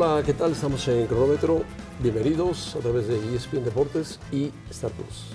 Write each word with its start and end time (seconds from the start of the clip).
Hola, 0.00 0.22
¿qué 0.24 0.32
tal? 0.32 0.52
Estamos 0.52 0.86
en 0.86 1.08
Cronómetro. 1.08 1.62
Bienvenidos 1.98 2.76
a 2.76 2.78
través 2.78 3.08
de 3.08 3.16
ESPN 3.34 3.64
Deportes 3.64 4.20
y 4.30 4.52
Star 4.70 4.92
Plus. 4.92 5.32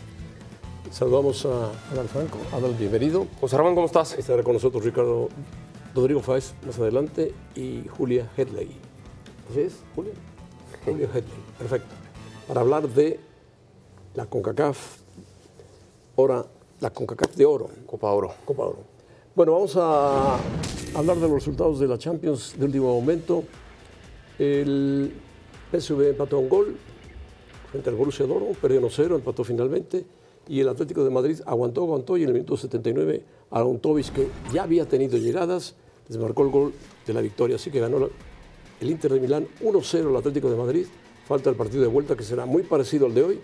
Saludamos 0.90 1.46
a 1.46 1.70
Adal 1.92 2.08
Franco. 2.08 2.38
Adal, 2.54 2.74
bienvenido. 2.74 3.28
José 3.42 3.58
Ramón, 3.58 3.76
¿cómo 3.76 3.88
estás? 3.88 4.18
Estará 4.18 4.42
con 4.42 4.54
nosotros 4.54 4.86
Ricardo 4.86 5.28
Rodrigo 5.94 6.22
Fáez 6.22 6.54
más 6.66 6.80
adelante 6.80 7.34
y 7.56 7.84
Julia 7.90 8.32
Headley. 8.38 8.72
¿Así 9.52 9.60
es, 9.60 9.80
Julia? 9.98 10.14
Julia 10.86 11.08
Headley, 11.08 11.44
perfecto. 11.58 11.94
Para 12.48 12.62
hablar 12.62 12.88
de 12.88 13.20
la 14.14 14.28
CONCACAF, 14.28 15.00
ahora 16.16 16.46
la 16.80 16.90
CONCACAF 16.90 17.36
de 17.36 17.46
oro. 17.46 17.70
Copa 17.86 18.10
Oro. 18.12 18.34
Copa 18.46 18.64
Oro. 18.64 18.80
Bueno, 19.36 19.52
vamos 19.52 19.76
a 19.76 20.38
hablar 20.96 21.18
de 21.18 21.24
los 21.24 21.32
resultados 21.32 21.82
de 21.82 21.88
la 21.90 21.98
Champions 21.98 22.56
de 22.58 22.64
último 22.64 22.98
momento. 22.98 23.44
El 24.40 25.12
PSV 25.72 26.10
empató 26.10 26.40
un 26.40 26.50
gol 26.50 26.76
frente 27.72 27.90
al 27.90 27.96
Borussia 27.96 28.26
Dortmund, 28.26 28.56
perdió 28.58 28.82
1-0, 28.82 29.16
empató 29.16 29.44
finalmente. 29.44 30.06
Y 30.48 30.60
el 30.60 30.68
Atlético 30.68 31.04
de 31.04 31.10
Madrid 31.10 31.40
aguantó, 31.46 31.82
aguantó 31.82 32.18
y 32.18 32.24
en 32.24 32.30
el 32.30 32.34
minuto 32.34 32.58
79 32.58 33.24
Aaron 33.52 33.80
Tobis, 33.80 34.12
que 34.12 34.28
ya 34.52 34.64
había 34.64 34.86
tenido 34.86 35.18
llegadas, 35.18 35.76
desmarcó 36.08 36.44
el 36.44 36.50
gol 36.50 36.74
de 37.08 37.14
la 37.14 37.22
victoria. 37.22 37.56
Así 37.56 37.72
que 37.72 37.80
ganó 37.80 38.10
el 38.82 38.90
Inter 38.90 39.14
de 39.14 39.20
Milán 39.20 39.48
1-0 39.62 40.10
al 40.10 40.16
Atlético 40.18 40.50
de 40.50 40.58
Madrid. 40.58 40.86
Falta 41.26 41.50
el 41.50 41.56
partido 41.56 41.82
de 41.82 41.88
vuelta 41.88 42.18
que 42.18 42.24
será 42.24 42.46
muy 42.46 42.64
parecido 42.64 43.06
al 43.06 43.14
de 43.14 43.24
hoy, 43.24 43.40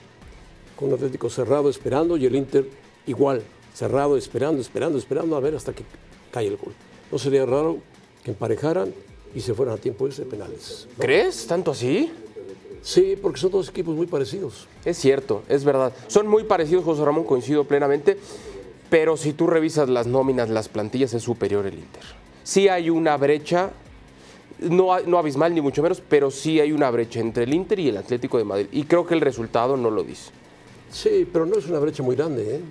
con 0.76 0.90
un 0.90 0.96
Atlético 0.96 1.30
cerrado 1.30 1.70
esperando 1.70 2.18
y 2.18 2.26
el 2.26 2.36
Inter 2.36 2.70
igual, 3.08 3.42
cerrado, 3.74 4.18
esperando, 4.18 4.62
esperando, 4.62 4.98
esperando 4.98 5.38
a 5.38 5.40
ver 5.40 5.56
hasta 5.56 5.74
que 5.74 5.84
cae 6.32 6.48
el 6.48 6.58
gol. 6.58 6.74
No 7.12 7.18
sería 7.18 7.46
raro 7.46 7.78
que 8.24 8.32
emparejaran 8.32 8.94
y 9.36 9.42
se 9.42 9.54
fueran 9.54 9.76
a 9.76 9.78
tiempo 9.78 10.08
de 10.08 10.26
penales. 10.26 10.88
¿Crees? 10.98 11.46
¿Tanto 11.48 11.72
así? 11.72 12.12
Sí, 12.82 13.18
porque 13.22 13.40
son 13.40 13.52
dos 13.52 13.70
equipos 13.70 13.96
muy 13.96 14.08
parecidos. 14.08 14.68
Es 14.86 14.98
cierto, 14.98 15.44
es 15.50 15.64
verdad. 15.64 15.94
Son 16.08 16.28
muy 16.28 16.44
parecidos, 16.44 16.84
José 16.84 17.04
Ramón, 17.04 17.26
coincido 17.26 17.66
plenamente. 17.66 18.18
Pero 18.90 19.18
si 19.18 19.34
tú 19.34 19.48
revisas 19.48 19.90
las 19.90 20.08
nóminas, 20.08 20.50
las 20.50 20.70
plantillas, 20.70 21.14
es 21.14 21.22
superior 21.22 21.66
el 21.68 21.76
Inter. 21.76 22.02
Sí 22.44 22.68
hay 22.68 22.90
una 22.90 23.18
brecha, 23.18 23.72
no, 24.60 25.00
no 25.02 25.18
abismal 25.20 25.54
ni 25.54 25.62
mucho 25.62 25.84
menos, 25.84 26.02
pero 26.08 26.32
sí 26.32 26.60
hay 26.60 26.72
una 26.72 26.90
brecha 26.90 27.20
entre 27.20 27.44
el 27.44 27.54
Inter 27.54 27.80
y 27.80 27.90
el 27.90 27.98
Atlético 27.98 28.40
de 28.40 28.46
Madrid. 28.46 28.68
Y 28.72 28.86
creo 28.86 29.06
que 29.06 29.14
el 29.14 29.22
resultado 29.22 29.78
no 29.78 29.92
lo 29.92 30.04
dice. 30.04 30.32
Sí, 30.92 31.28
pero 31.32 31.46
no 31.46 31.58
es 31.60 31.68
una 31.68 31.78
brecha 31.78 32.02
muy 32.02 32.16
grande, 32.16 32.56
¿eh? 32.56 32.62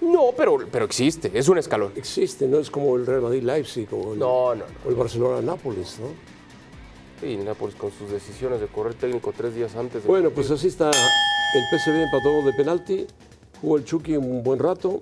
No, 0.00 0.30
pero, 0.36 0.58
pero 0.70 0.84
existe, 0.86 1.30
es 1.34 1.48
un 1.48 1.58
escalón. 1.58 1.92
Existe, 1.94 2.46
no 2.48 2.58
es 2.58 2.70
como 2.70 2.96
el 2.96 3.06
Real 3.06 3.20
Madrid-Leipzig 3.22 3.88
o 3.92 4.14
el, 4.14 4.18
No, 4.18 4.54
no, 4.54 4.64
no. 4.64 4.64
o 4.86 4.88
el 4.88 4.94
Barcelona-Nápoles, 4.94 5.98
¿no? 6.00 7.28
Y 7.28 7.36
Nápoles 7.36 7.74
con 7.74 7.90
sus 7.92 8.10
decisiones 8.10 8.60
de 8.60 8.66
correr 8.66 8.94
técnico 8.94 9.32
tres 9.36 9.54
días 9.54 9.76
antes. 9.76 10.02
de 10.02 10.08
Bueno, 10.08 10.30
pues 10.30 10.50
así 10.50 10.68
está. 10.68 10.90
El 10.90 11.78
PSV 11.78 12.02
empató 12.02 12.42
de 12.46 12.52
penalti, 12.54 13.06
jugó 13.60 13.76
el 13.76 13.84
Chucky 13.84 14.16
un 14.16 14.42
buen 14.42 14.58
rato, 14.58 15.00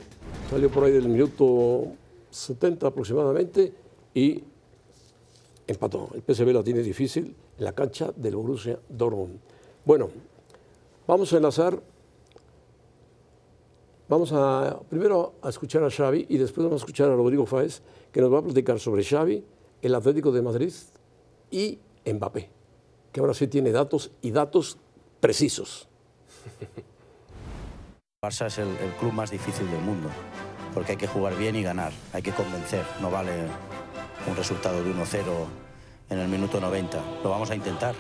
salió 0.50 0.68
por 0.68 0.84
ahí 0.84 0.92
del 0.92 1.08
minuto 1.08 1.84
70 2.30 2.88
aproximadamente 2.88 3.72
y 4.14 4.42
empató. 5.66 6.08
El 6.14 6.22
PSV 6.22 6.48
la 6.52 6.64
tiene 6.64 6.80
difícil 6.80 7.36
en 7.58 7.64
la 7.64 7.72
cancha 7.72 8.10
del 8.16 8.34
Borussia 8.34 8.80
Dortmund. 8.88 9.38
Bueno, 9.84 10.08
vamos 11.06 11.32
a 11.32 11.36
enlazar. 11.36 11.80
Vamos 14.08 14.32
a 14.32 14.80
primero 14.88 15.34
a 15.42 15.50
escuchar 15.50 15.84
a 15.84 15.90
Xavi 15.90 16.26
y 16.30 16.38
después 16.38 16.64
vamos 16.64 16.80
a 16.80 16.84
escuchar 16.84 17.10
a 17.10 17.14
Rodrigo 17.14 17.44
Fáez, 17.44 17.82
que 18.10 18.22
nos 18.22 18.32
va 18.32 18.38
a 18.38 18.42
platicar 18.42 18.80
sobre 18.80 19.04
Xavi, 19.04 19.44
el 19.82 19.94
Atlético 19.94 20.32
de 20.32 20.40
Madrid 20.40 20.72
y 21.50 21.78
Mbappé, 22.06 22.48
que 23.12 23.20
ahora 23.20 23.34
sí 23.34 23.48
tiene 23.48 23.70
datos 23.70 24.10
y 24.22 24.30
datos 24.30 24.78
precisos. 25.20 25.88
Barça 28.24 28.46
es 28.46 28.58
el, 28.58 28.68
club 28.98 29.12
más 29.12 29.30
difícil 29.30 29.70
del 29.70 29.80
mundo, 29.82 30.08
porque 30.74 30.92
hay 30.92 30.98
que 30.98 31.06
jugar 31.06 31.36
bien 31.36 31.54
y 31.54 31.62
ganar, 31.62 31.92
hay 32.12 32.22
que 32.22 32.32
convencer, 32.32 32.84
no 33.00 33.10
vale 33.10 33.30
un 34.26 34.34
resultado 34.34 34.82
de 34.82 34.90
1-0 34.90 35.22
en 36.10 36.18
el 36.18 36.28
minuto 36.28 36.60
90. 36.60 37.20
Lo 37.22 37.30
vamos 37.30 37.50
a 37.50 37.54
intentar. 37.54 37.94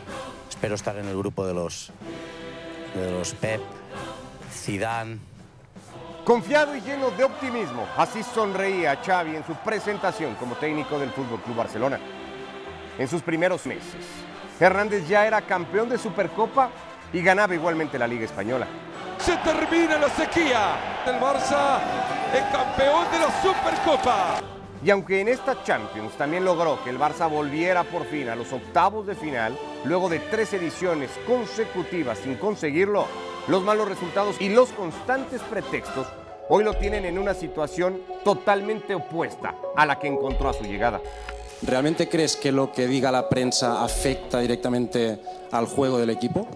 Espero 0.48 0.74
estar 0.74 0.96
en 0.96 1.06
el 1.06 1.16
grupo 1.16 1.46
de 1.46 1.54
los, 1.54 1.92
de 2.96 3.12
los 3.12 3.32
Pep, 3.34 3.60
Zidane, 4.50 5.18
Confiado 6.28 6.76
y 6.76 6.82
lleno 6.82 7.10
de 7.12 7.24
optimismo, 7.24 7.86
así 7.96 8.22
sonreía 8.22 9.00
Xavi 9.02 9.34
en 9.34 9.46
su 9.46 9.54
presentación 9.54 10.34
como 10.34 10.56
técnico 10.56 10.98
del 10.98 11.08
Fútbol 11.08 11.40
Club 11.40 11.56
Barcelona. 11.56 11.98
En 12.98 13.08
sus 13.08 13.22
primeros 13.22 13.64
meses, 13.64 14.04
Hernández 14.60 15.08
ya 15.08 15.26
era 15.26 15.40
campeón 15.40 15.88
de 15.88 15.96
Supercopa 15.96 16.68
y 17.14 17.22
ganaba 17.22 17.54
igualmente 17.54 17.98
la 17.98 18.06
Liga 18.06 18.26
Española. 18.26 18.66
Se 19.16 19.38
termina 19.38 19.96
la 19.96 20.10
sequía 20.10 20.76
del 21.06 21.16
Barça, 21.18 21.80
el 22.34 22.52
campeón 22.52 23.10
de 23.10 23.18
la 23.20 23.40
Supercopa. 23.40 24.40
Y 24.84 24.90
aunque 24.90 25.22
en 25.22 25.28
esta 25.28 25.64
Champions 25.64 26.12
también 26.18 26.44
logró 26.44 26.84
que 26.84 26.90
el 26.90 26.98
Barça 26.98 27.26
volviera 27.26 27.84
por 27.84 28.04
fin 28.04 28.28
a 28.28 28.36
los 28.36 28.52
octavos 28.52 29.06
de 29.06 29.14
final, 29.14 29.58
luego 29.86 30.10
de 30.10 30.18
tres 30.18 30.52
ediciones 30.52 31.10
consecutivas 31.26 32.18
sin 32.18 32.34
conseguirlo, 32.34 33.06
los 33.48 33.62
malos 33.62 33.88
resultados 33.88 34.40
y 34.40 34.48
los 34.48 34.70
constantes 34.70 35.40
pretextos 35.42 36.06
hoy 36.48 36.64
lo 36.64 36.74
tienen 36.74 37.04
en 37.04 37.18
una 37.18 37.34
situación 37.34 38.02
totalmente 38.24 38.94
opuesta 38.94 39.54
a 39.76 39.86
la 39.86 39.98
que 39.98 40.08
encontró 40.08 40.48
a 40.48 40.54
su 40.54 40.64
llegada. 40.64 41.00
¿Realmente 41.62 42.08
crees 42.08 42.36
que 42.36 42.52
lo 42.52 42.72
que 42.72 42.86
diga 42.86 43.10
la 43.10 43.28
prensa 43.28 43.82
afecta 43.82 44.38
directamente 44.38 45.20
al 45.50 45.66
juego 45.66 45.98
del 45.98 46.10
equipo? 46.10 46.46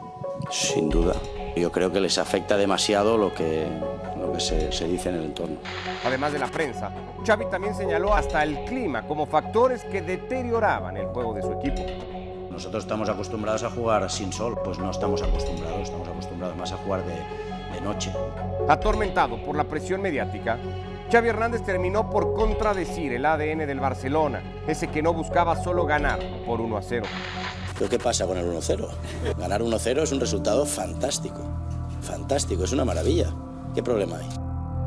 sin 0.51 0.89
duda. 0.89 1.15
Yo 1.57 1.71
creo 1.71 1.93
que 1.93 2.01
les 2.01 2.19
afecta 2.19 2.57
demasiado 2.57 3.17
lo 3.19 3.35
que, 3.35 3.67
lo 4.19 4.33
que 4.33 4.41
se, 4.41 4.73
se 4.73 4.87
dice 4.87 5.11
en 5.11 5.17
el 5.17 5.25
entorno. 5.25 5.57
Además 6.05 6.33
de 6.33 6.39
la 6.39 6.49
prensa, 6.49 6.91
Xavi 7.27 7.47
también 7.47 7.75
señaló 7.75 8.15
hasta 8.15 8.43
el 8.43 8.65
clima 8.65 9.07
como 9.07 9.27
factores 9.27 9.85
que 9.85 10.03
deterioraban 10.03 10.97
el 10.97 11.07
juego 11.07 11.35
de 11.35 11.43
su 11.43 11.53
equipo. 11.53 11.83
Nosotros 12.53 12.85
estamos 12.85 13.09
acostumbrados 13.09 13.63
a 13.63 13.71
jugar 13.71 14.11
sin 14.11 14.31
sol, 14.31 14.59
pues 14.63 14.79
no 14.79 14.91
estamos 14.91 15.23
acostumbrados, 15.23 15.81
estamos 15.81 16.07
acostumbrados 16.07 16.57
más 16.57 16.71
a 16.73 16.77
jugar 16.77 17.03
de, 17.05 17.15
de 17.75 17.81
noche. 17.81 18.13
Atormentado 18.69 19.43
por 19.43 19.57
la 19.57 19.65
presión 19.65 20.03
mediática, 20.03 20.59
Xavi 21.11 21.29
Hernández 21.29 21.65
terminó 21.65 22.11
por 22.11 22.35
contradecir 22.35 23.15
el 23.15 23.25
ADN 23.25 23.67
del 23.67 23.81
Barcelona, 23.81 24.43
ese 24.67 24.89
que 24.89 25.03
no 25.03 25.15
buscaba 25.15 25.62
solo 25.62 25.87
ganar 25.87 26.21
por 26.47 26.61
1 26.61 26.77
a 26.77 26.83
0. 26.83 27.07
¿Pero 27.79 27.91
qué 27.91 27.99
pasa 27.99 28.27
con 28.27 28.37
el 28.37 28.47
1-0? 28.47 28.89
Ganar 29.39 29.62
1-0 29.62 30.03
es 30.03 30.12
un 30.12 30.21
resultado 30.21 30.67
fantástico. 30.67 31.41
Fantástico, 32.03 32.65
es 32.65 32.73
una 32.73 32.85
maravilla. 32.85 33.32
¿Qué 33.75 33.82
problema 33.82 34.19
hay? 34.19 34.29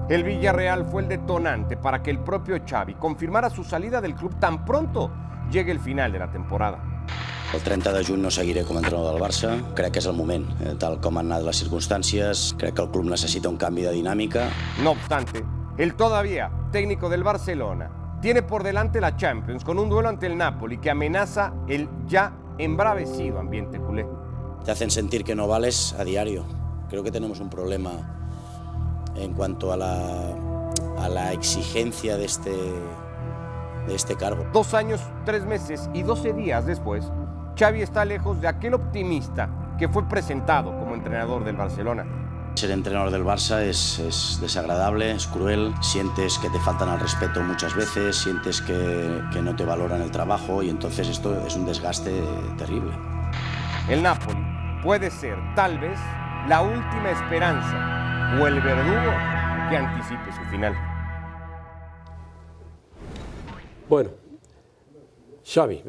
El 0.07 0.23
Villarreal 0.23 0.85
fue 0.85 1.01
el 1.01 1.07
detonante 1.07 1.77
para 1.77 2.03
que 2.03 2.11
el 2.11 2.19
propio 2.19 2.61
Xavi 2.63 2.93
confirmara 2.93 3.49
su 3.49 3.63
salida 3.63 4.01
del 4.01 4.13
club 4.13 4.39
tan 4.39 4.63
pronto 4.65 5.11
llegue 5.49 5.71
el 5.71 5.79
final 5.79 6.11
de 6.11 6.19
la 6.19 6.31
temporada. 6.31 6.94
El 7.55 7.61
30 7.63 7.93
de 7.93 8.03
juny 8.03 8.19
no 8.21 8.29
seguiré 8.29 8.65
com 8.67 8.75
a 8.75 8.81
entrenador 8.81 9.13
del 9.13 9.21
Barça. 9.23 9.53
Crec 9.77 9.93
que 9.95 10.01
és 10.01 10.07
el 10.09 10.15
moment. 10.17 10.43
Eh, 10.59 10.73
Tal 10.79 10.97
com 10.99 11.15
han 11.21 11.29
anat 11.31 11.45
les 11.47 11.61
circumstàncies, 11.63 12.49
crec 12.59 12.75
que 12.75 12.83
el 12.83 12.89
club 12.91 13.05
necessita 13.07 13.47
un 13.47 13.55
canvi 13.55 13.85
de 13.85 13.93
dinàmica. 13.95 14.49
No 14.83 14.91
obstante, 14.91 15.39
el 15.77 15.95
todavía 15.95 16.51
técnico 16.73 17.07
del 17.07 17.23
Barcelona 17.23 18.17
tiene 18.21 18.43
por 18.43 18.63
delante 18.63 18.99
la 18.99 19.15
Champions 19.15 19.63
con 19.63 19.79
un 19.79 19.87
duelo 19.87 20.09
ante 20.09 20.25
el 20.27 20.35
Napoli 20.35 20.79
que 20.79 20.89
amenaza 20.89 21.53
el 21.69 21.87
ya 22.07 22.33
embravecido 22.57 23.39
ambiente 23.39 23.79
culé. 23.79 24.05
Te 24.65 24.71
hacen 24.71 24.91
sentir 24.91 25.23
que 25.23 25.33
no 25.35 25.47
vales 25.47 25.95
a 25.97 26.03
diario. 26.03 26.43
Creo 26.89 27.03
que 27.03 27.11
tenemos 27.11 27.39
un 27.39 27.49
problema 27.49 27.91
en 29.15 29.33
cuanto 29.33 29.71
a 29.71 29.77
la, 29.77 30.35
a 30.97 31.07
la 31.07 31.31
exigencia 31.31 32.17
de 32.17 32.25
este, 32.25 32.51
de 33.87 33.95
este 33.95 34.17
cargo. 34.17 34.45
Dos 34.51 34.73
años, 34.73 34.99
tres 35.23 35.45
meses 35.45 35.89
y 35.93 36.03
doce 36.03 36.33
días 36.33 36.65
después, 36.65 37.05
Xavi 37.57 37.81
está 37.81 38.03
lejos 38.03 38.41
de 38.41 38.49
aquel 38.49 38.73
optimista 38.73 39.49
que 39.79 39.87
fue 39.87 40.07
presentado 40.07 40.77
como 40.77 40.93
entrenador 40.93 41.45
del 41.45 41.55
Barcelona. 41.55 42.05
Ser 42.55 42.71
entrenador 42.71 43.11
del 43.11 43.23
Barça 43.23 43.61
es, 43.61 43.99
es, 43.99 44.39
desagradable, 44.41 45.11
es 45.11 45.27
cruel, 45.27 45.73
sientes 45.81 46.37
que 46.39 46.49
te 46.49 46.59
faltan 46.59 46.89
al 46.89 46.99
respeto 46.99 47.41
muchas 47.41 47.73
veces, 47.75 48.17
sientes 48.17 48.61
que, 48.61 49.21
que, 49.31 49.41
no 49.41 49.55
te 49.55 49.65
valoran 49.65 50.01
el 50.01 50.11
trabajo 50.11 50.63
y 50.63 50.69
entonces 50.69 51.07
esto 51.07 51.45
es 51.45 51.55
un 51.55 51.65
desgaste 51.65 52.11
terrible. 52.57 52.91
El 53.89 54.03
Napoli 54.03 54.39
puede 54.83 55.09
ser 55.09 55.37
tal 55.55 55.79
vez 55.79 55.99
la 56.47 56.61
última 56.61 57.09
esperanza 57.09 58.37
o 58.39 58.47
el 58.47 58.61
verdugo 58.61 59.11
que 59.69 59.77
anticipe 59.77 60.31
su 60.31 60.49
final. 60.49 60.73
Bueno, 63.89 64.09
Xavi, 65.45 65.83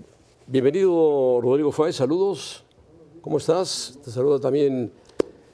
bienvenido 0.46 1.40
Rodrigo 1.42 1.72
Fáez, 1.72 1.96
saludos. 1.96 2.64
¿Cómo 3.20 3.38
estás? 3.38 3.98
Te 4.04 4.10
saluda 4.10 4.38
también 4.38 4.92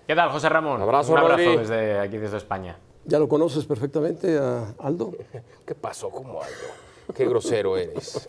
¿Qué 0.06 0.14
tal, 0.14 0.30
José 0.30 0.48
Ramón? 0.48 0.82
Abrazo, 0.82 1.12
Un 1.12 1.18
abrazo 1.18 1.42
Rodri. 1.44 1.56
desde 1.58 1.98
aquí, 1.98 2.18
desde 2.18 2.36
España. 2.36 2.78
¿Ya 3.06 3.18
lo 3.18 3.28
conoces 3.28 3.64
perfectamente 3.64 4.36
a 4.38 4.74
Aldo? 4.78 5.12
¿Qué 5.66 5.74
pasó? 5.74 6.10
¿Cómo 6.10 6.42
algo? 6.42 7.14
Qué 7.14 7.24
grosero 7.26 7.76
eres. 7.76 8.28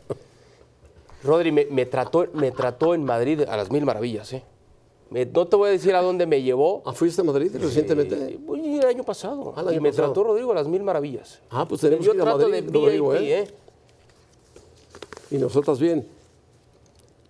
Rodri, 1.23 1.51
me, 1.51 1.65
me 1.65 1.85
trató, 1.85 2.27
me 2.33 2.51
trató 2.51 2.93
en 2.93 3.03
Madrid 3.03 3.41
a 3.47 3.57
las 3.57 3.69
mil 3.71 3.85
maravillas, 3.85 4.31
¿eh? 4.33 4.43
Me- 5.09 5.25
no 5.25 5.45
te 5.47 5.55
voy 5.55 5.69
a 5.69 5.71
decir 5.71 5.93
a 5.95 6.01
dónde 6.01 6.25
me 6.25 6.41
llevó. 6.41 6.81
Ah, 6.85 6.93
¿Fuiste 6.93 7.21
a 7.21 7.23
Madrid 7.23 7.51
recientemente? 7.59 8.15
Eh, 8.15 8.39
voy 8.39 8.77
el 8.79 8.85
año 8.85 9.03
pasado. 9.03 9.53
Ah, 9.55 9.61
el 9.61 9.67
año 9.69 9.77
y 9.77 9.79
me 9.81 9.89
pasado. 9.89 10.07
trató 10.13 10.23
Rodrigo 10.23 10.51
a 10.51 10.55
las 10.55 10.67
mil 10.67 10.83
maravillas. 10.83 11.39
Ah, 11.49 11.65
pues 11.67 11.81
tenemos 11.81 12.05
Yo 12.05 12.11
que 12.13 12.17
ir 12.17 12.21
a 12.21 12.25
Madrid, 12.25 12.63
de 12.63 12.71
Rodrigo, 12.79 13.09
VIP, 13.11 13.21
¿eh? 13.21 13.39
¿eh? 13.39 13.47
Y 15.31 15.37
nosotras 15.37 15.79
bien. 15.79 16.07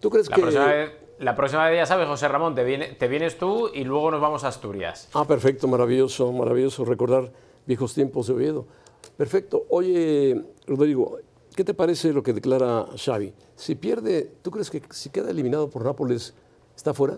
¿Tú 0.03 0.09
crees 0.09 0.29
La 0.29 0.35
que...? 0.35 0.41
próxima, 0.41 0.65
vez, 0.65 0.91
la 1.19 1.33
próxima 1.33 1.69
vez, 1.69 1.77
ya 1.77 1.85
sabes, 1.85 2.09
José 2.09 2.27
Ramón, 2.27 2.53
te, 2.55 2.65
viene- 2.65 2.89
te 2.89 3.07
vienes 3.07 3.37
tú 3.37 3.69
y 3.73 3.85
luego 3.85 4.11
nos 4.11 4.19
vamos 4.19 4.43
a 4.43 4.49
Asturias. 4.49 5.07
Ah, 5.13 5.23
perfecto, 5.23 5.65
maravilloso, 5.69 6.29
maravilloso 6.33 6.83
recordar 6.83 7.31
viejos 7.65 7.93
tiempos 7.93 8.27
de 8.27 8.33
Oviedo. 8.33 8.67
Perfecto. 9.15 9.63
Oye, 9.69 10.43
Rodrigo, 10.67 11.19
¿qué 11.55 11.63
te 11.63 11.73
parece 11.73 12.11
lo 12.11 12.21
que 12.21 12.33
declara 12.33 12.85
Xavi? 12.97 13.33
Si 13.55 13.75
pierde, 13.75 14.29
¿tú 14.41 14.51
crees 14.51 14.69
que 14.69 14.81
si 14.89 15.09
queda 15.09 15.31
eliminado 15.31 15.69
por 15.69 15.85
Nápoles, 15.85 16.35
está 16.75 16.93
fuera? 16.93 17.17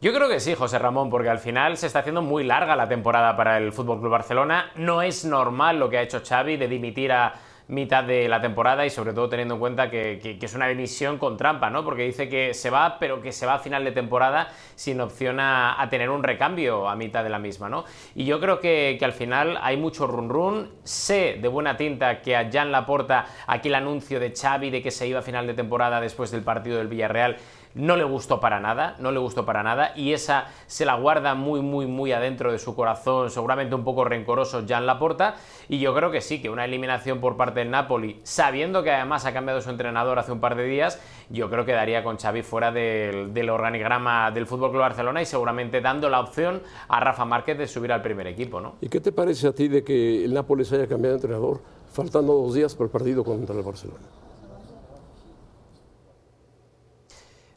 Yo 0.00 0.14
creo 0.14 0.26
que 0.28 0.40
sí, 0.40 0.54
José 0.54 0.78
Ramón, 0.78 1.10
porque 1.10 1.28
al 1.28 1.38
final 1.38 1.76
se 1.76 1.86
está 1.86 1.98
haciendo 1.98 2.22
muy 2.22 2.44
larga 2.44 2.76
la 2.76 2.88
temporada 2.88 3.36
para 3.36 3.58
el 3.58 3.72
Fútbol 3.72 3.98
Club 4.00 4.10
Barcelona. 4.12 4.70
No 4.76 5.02
es 5.02 5.26
normal 5.26 5.78
lo 5.78 5.90
que 5.90 5.98
ha 5.98 6.02
hecho 6.02 6.22
Xavi 6.26 6.56
de 6.56 6.68
dimitir 6.68 7.12
a 7.12 7.34
mitad 7.68 8.04
de 8.04 8.28
la 8.28 8.40
temporada 8.40 8.86
y 8.86 8.90
sobre 8.90 9.12
todo 9.12 9.28
teniendo 9.28 9.54
en 9.54 9.60
cuenta 9.60 9.90
que, 9.90 10.38
es 10.40 10.54
una 10.54 10.68
dimisión 10.68 11.18
con 11.18 11.36
trampa, 11.36 11.70
¿no? 11.70 11.84
Porque 11.84 12.04
dice 12.04 12.28
que 12.28 12.54
se 12.54 12.70
va, 12.70 12.98
pero 12.98 13.20
que 13.20 13.32
se 13.32 13.46
va 13.46 13.54
a 13.54 13.58
final 13.58 13.84
de 13.84 13.92
temporada 13.92 14.48
sin 14.74 15.00
opción 15.00 15.38
a, 15.40 15.86
tener 15.90 16.10
un 16.10 16.22
recambio 16.22 16.88
a 16.88 16.96
mitad 16.96 17.24
de 17.24 17.30
la 17.30 17.38
misma, 17.38 17.68
¿no? 17.68 17.84
Y 18.14 18.24
yo 18.24 18.40
creo 18.40 18.60
que, 18.60 18.98
al 19.02 19.12
final 19.12 19.58
hay 19.62 19.76
mucho 19.76 20.06
run 20.06 20.28
run. 20.28 20.70
Sé 20.82 21.38
de 21.40 21.48
buena 21.48 21.76
tinta 21.76 22.20
que 22.22 22.36
a 22.36 22.50
Jan 22.50 22.72
Laporta 22.72 23.26
aquel 23.46 23.74
anuncio 23.74 24.18
de 24.18 24.32
Xavi 24.34 24.70
de 24.70 24.82
que 24.82 24.90
se 24.90 25.06
iba 25.06 25.20
a 25.20 25.22
final 25.22 25.46
de 25.46 25.54
temporada 25.54 26.00
después 26.00 26.30
del 26.30 26.42
partido 26.42 26.78
del 26.78 26.88
Villarreal 26.88 27.36
no 27.76 27.96
le 27.96 28.04
gustó 28.04 28.40
para 28.40 28.58
nada, 28.58 28.96
no 28.98 29.12
le 29.12 29.18
gustó 29.18 29.44
para 29.44 29.62
nada 29.62 29.92
y 29.94 30.14
esa 30.14 30.46
se 30.66 30.86
la 30.86 30.94
guarda 30.94 31.34
muy 31.34 31.60
muy 31.60 31.86
muy 31.86 32.10
adentro 32.12 32.50
de 32.50 32.58
su 32.58 32.74
corazón, 32.74 33.30
seguramente 33.30 33.74
un 33.74 33.84
poco 33.84 34.04
rencoroso 34.04 34.64
Jan 34.66 34.86
Laporta 34.86 35.36
y 35.68 35.78
yo 35.78 35.94
creo 35.94 36.10
que 36.10 36.22
sí, 36.22 36.40
que 36.40 36.48
una 36.48 36.64
eliminación 36.64 37.20
por 37.20 37.36
parte 37.36 37.60
del 37.60 37.70
Napoli, 37.70 38.18
sabiendo 38.22 38.82
que 38.82 38.90
además 38.90 39.26
ha 39.26 39.32
cambiado 39.34 39.60
su 39.60 39.68
entrenador 39.68 40.18
hace 40.18 40.32
un 40.32 40.40
par 40.40 40.56
de 40.56 40.64
días, 40.64 41.00
yo 41.28 41.50
creo 41.50 41.66
que 41.66 41.72
daría 41.72 42.02
con 42.02 42.16
Xavi 42.16 42.42
fuera 42.42 42.72
del, 42.72 43.50
organigrama 43.50 44.30
del 44.30 44.46
Fútbol 44.46 44.70
Club 44.70 44.80
Barcelona 44.80 45.20
y 45.20 45.26
seguramente 45.26 45.80
dando 45.82 46.08
la 46.08 46.20
opción 46.20 46.62
a 46.88 47.00
Rafa 47.00 47.26
Márquez 47.26 47.58
de 47.58 47.66
subir 47.66 47.92
al 47.92 48.00
primer 48.00 48.26
equipo, 48.26 48.60
¿no? 48.60 48.76
¿Y 48.80 48.88
qué 48.88 49.00
te 49.00 49.12
parece 49.12 49.48
a 49.48 49.52
ti 49.52 49.68
de 49.68 49.84
que 49.84 50.24
el 50.24 50.32
Nápoles 50.32 50.72
haya 50.72 50.86
cambiado 50.86 51.16
de 51.16 51.22
entrenador 51.22 51.60
faltando 51.92 52.32
dos 52.32 52.54
días 52.54 52.74
para 52.74 52.86
el 52.86 52.90
partido 52.90 53.22
contra 53.22 53.54
el 53.54 53.62
Barcelona? 53.62 54.06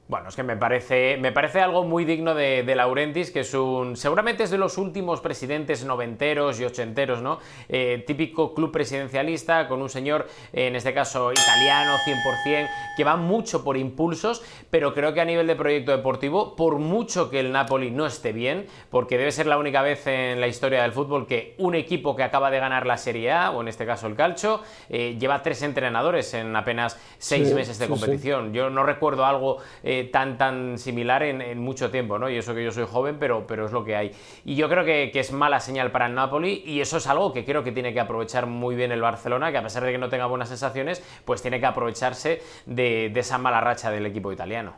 Bueno, 0.10 0.30
es 0.30 0.36
que 0.36 0.42
me 0.42 0.58
parece, 0.58 1.18
me 1.20 1.32
parece 1.32 1.62
algo 1.62 1.84
muy 1.84 2.04
digno 2.04 2.34
de, 2.34 2.64
de 2.64 2.76
Laurentis, 2.76 3.30
que 3.30 3.42
es 3.42 3.54
un. 3.54 3.96
Seguramente 3.96 4.42
es 4.42 4.50
de 4.50 4.58
los 4.58 4.80
últimos 4.80 5.22
presidentes 5.22 5.86
noventeros 5.86 6.60
y 6.60 6.66
ochenteros, 6.66 7.22
¿no? 7.22 7.38
Eh, 7.68 8.04
típico 8.08 8.56
club 8.56 8.72
presidencialista 8.72 9.68
con 9.68 9.84
un 9.84 9.90
señor, 9.90 10.28
en 10.52 10.76
este 10.76 10.96
caso 10.96 11.32
italiano, 11.32 11.96
100%, 12.44 12.68
que 12.98 13.04
va 13.04 13.18
mucho 13.18 13.64
por 13.64 13.78
impulsos, 13.78 14.42
pero 14.72 14.96
creo 14.96 15.14
que 15.14 15.22
a 15.22 15.26
nivel 15.26 15.46
de 15.46 15.56
proyecto 15.56 15.92
deportivo, 15.92 16.56
por 16.56 16.80
mucho 16.80 17.30
que 17.30 17.40
el 17.40 17.52
Napoli 17.52 17.92
no 17.92 18.08
esté 18.08 18.34
bien, 18.34 18.66
porque 18.90 19.16
debe 19.20 19.32
ser 19.32 19.46
la 19.46 19.60
única 19.60 19.84
vez 19.84 20.08
en 20.08 20.42
la 20.42 20.48
historia 20.48 20.82
del 20.82 20.92
fútbol 20.92 21.28
que 21.28 21.54
un 21.60 21.76
equipo 21.76 22.16
que 22.16 22.24
acaba 22.24 22.50
de 22.50 22.58
ganar 22.58 22.88
la 22.88 22.98
Serie 22.98 23.32
A, 23.32 23.52
o 23.52 23.62
en 23.62 23.68
este 23.68 23.86
caso 23.86 24.08
el 24.08 24.16
Calcio, 24.16 24.62
eh, 24.90 25.18
lleva 25.20 25.44
tres 25.44 25.62
entrenadores 25.62 26.34
en 26.34 26.56
apenas 26.56 27.00
seis 27.20 27.50
Sí, 27.50 27.54
meses 27.54 27.78
de 27.78 27.86
sí, 27.86 27.94
sí. 27.94 28.00
competición. 28.00 28.54
Yo 28.54 28.72
no 28.72 28.82
recuerdo 28.82 29.24
algo 29.24 29.58
eh, 29.84 29.99
tan 30.06 30.38
tan 30.38 30.78
similar 30.78 31.24
en, 31.24 31.60
mucho 31.60 31.92
tiempo, 31.92 32.18
¿no? 32.20 32.30
Y 32.30 32.38
eso 32.38 32.54
que 32.54 32.64
yo 32.64 32.72
soy 32.72 32.86
joven, 32.90 33.18
pero, 33.20 33.46
pero 33.48 33.66
es 33.66 33.72
lo 33.72 33.84
que 33.84 33.96
hay. 33.96 34.12
Y 34.46 34.56
yo 34.56 34.70
creo 34.70 34.86
que, 34.86 35.10
que 35.12 35.20
es 35.20 35.32
mala 35.32 35.60
señal 35.60 35.92
para 35.92 36.08
el 36.08 36.16
Napoli 36.16 36.64
y 36.66 36.82
eso 36.82 36.98
es 36.98 37.08
algo 37.08 37.34
que 37.34 37.46
creo 37.46 37.64
que 37.64 37.72
tiene 37.72 37.94
que 37.94 38.00
aprovechar 38.00 38.46
muy 38.46 38.76
bien 38.76 38.92
el 38.92 39.02
Barcelona, 39.02 39.52
que 39.52 39.58
a 39.58 39.64
pesar 39.64 39.84
de 39.84 39.92
que 39.92 39.98
no 39.98 40.10
tenga 40.10 40.26
buenas 40.26 40.50
sensaciones, 40.50 41.04
pues 41.26 41.42
tiene 41.42 41.60
que 41.60 41.66
aprovecharse 41.66 42.42
de, 42.66 43.10
de 43.14 43.20
esa 43.20 43.38
mala 43.38 43.62
racha 43.62 43.92
del 43.92 44.06
equipo 44.06 44.32
italiano. 44.32 44.76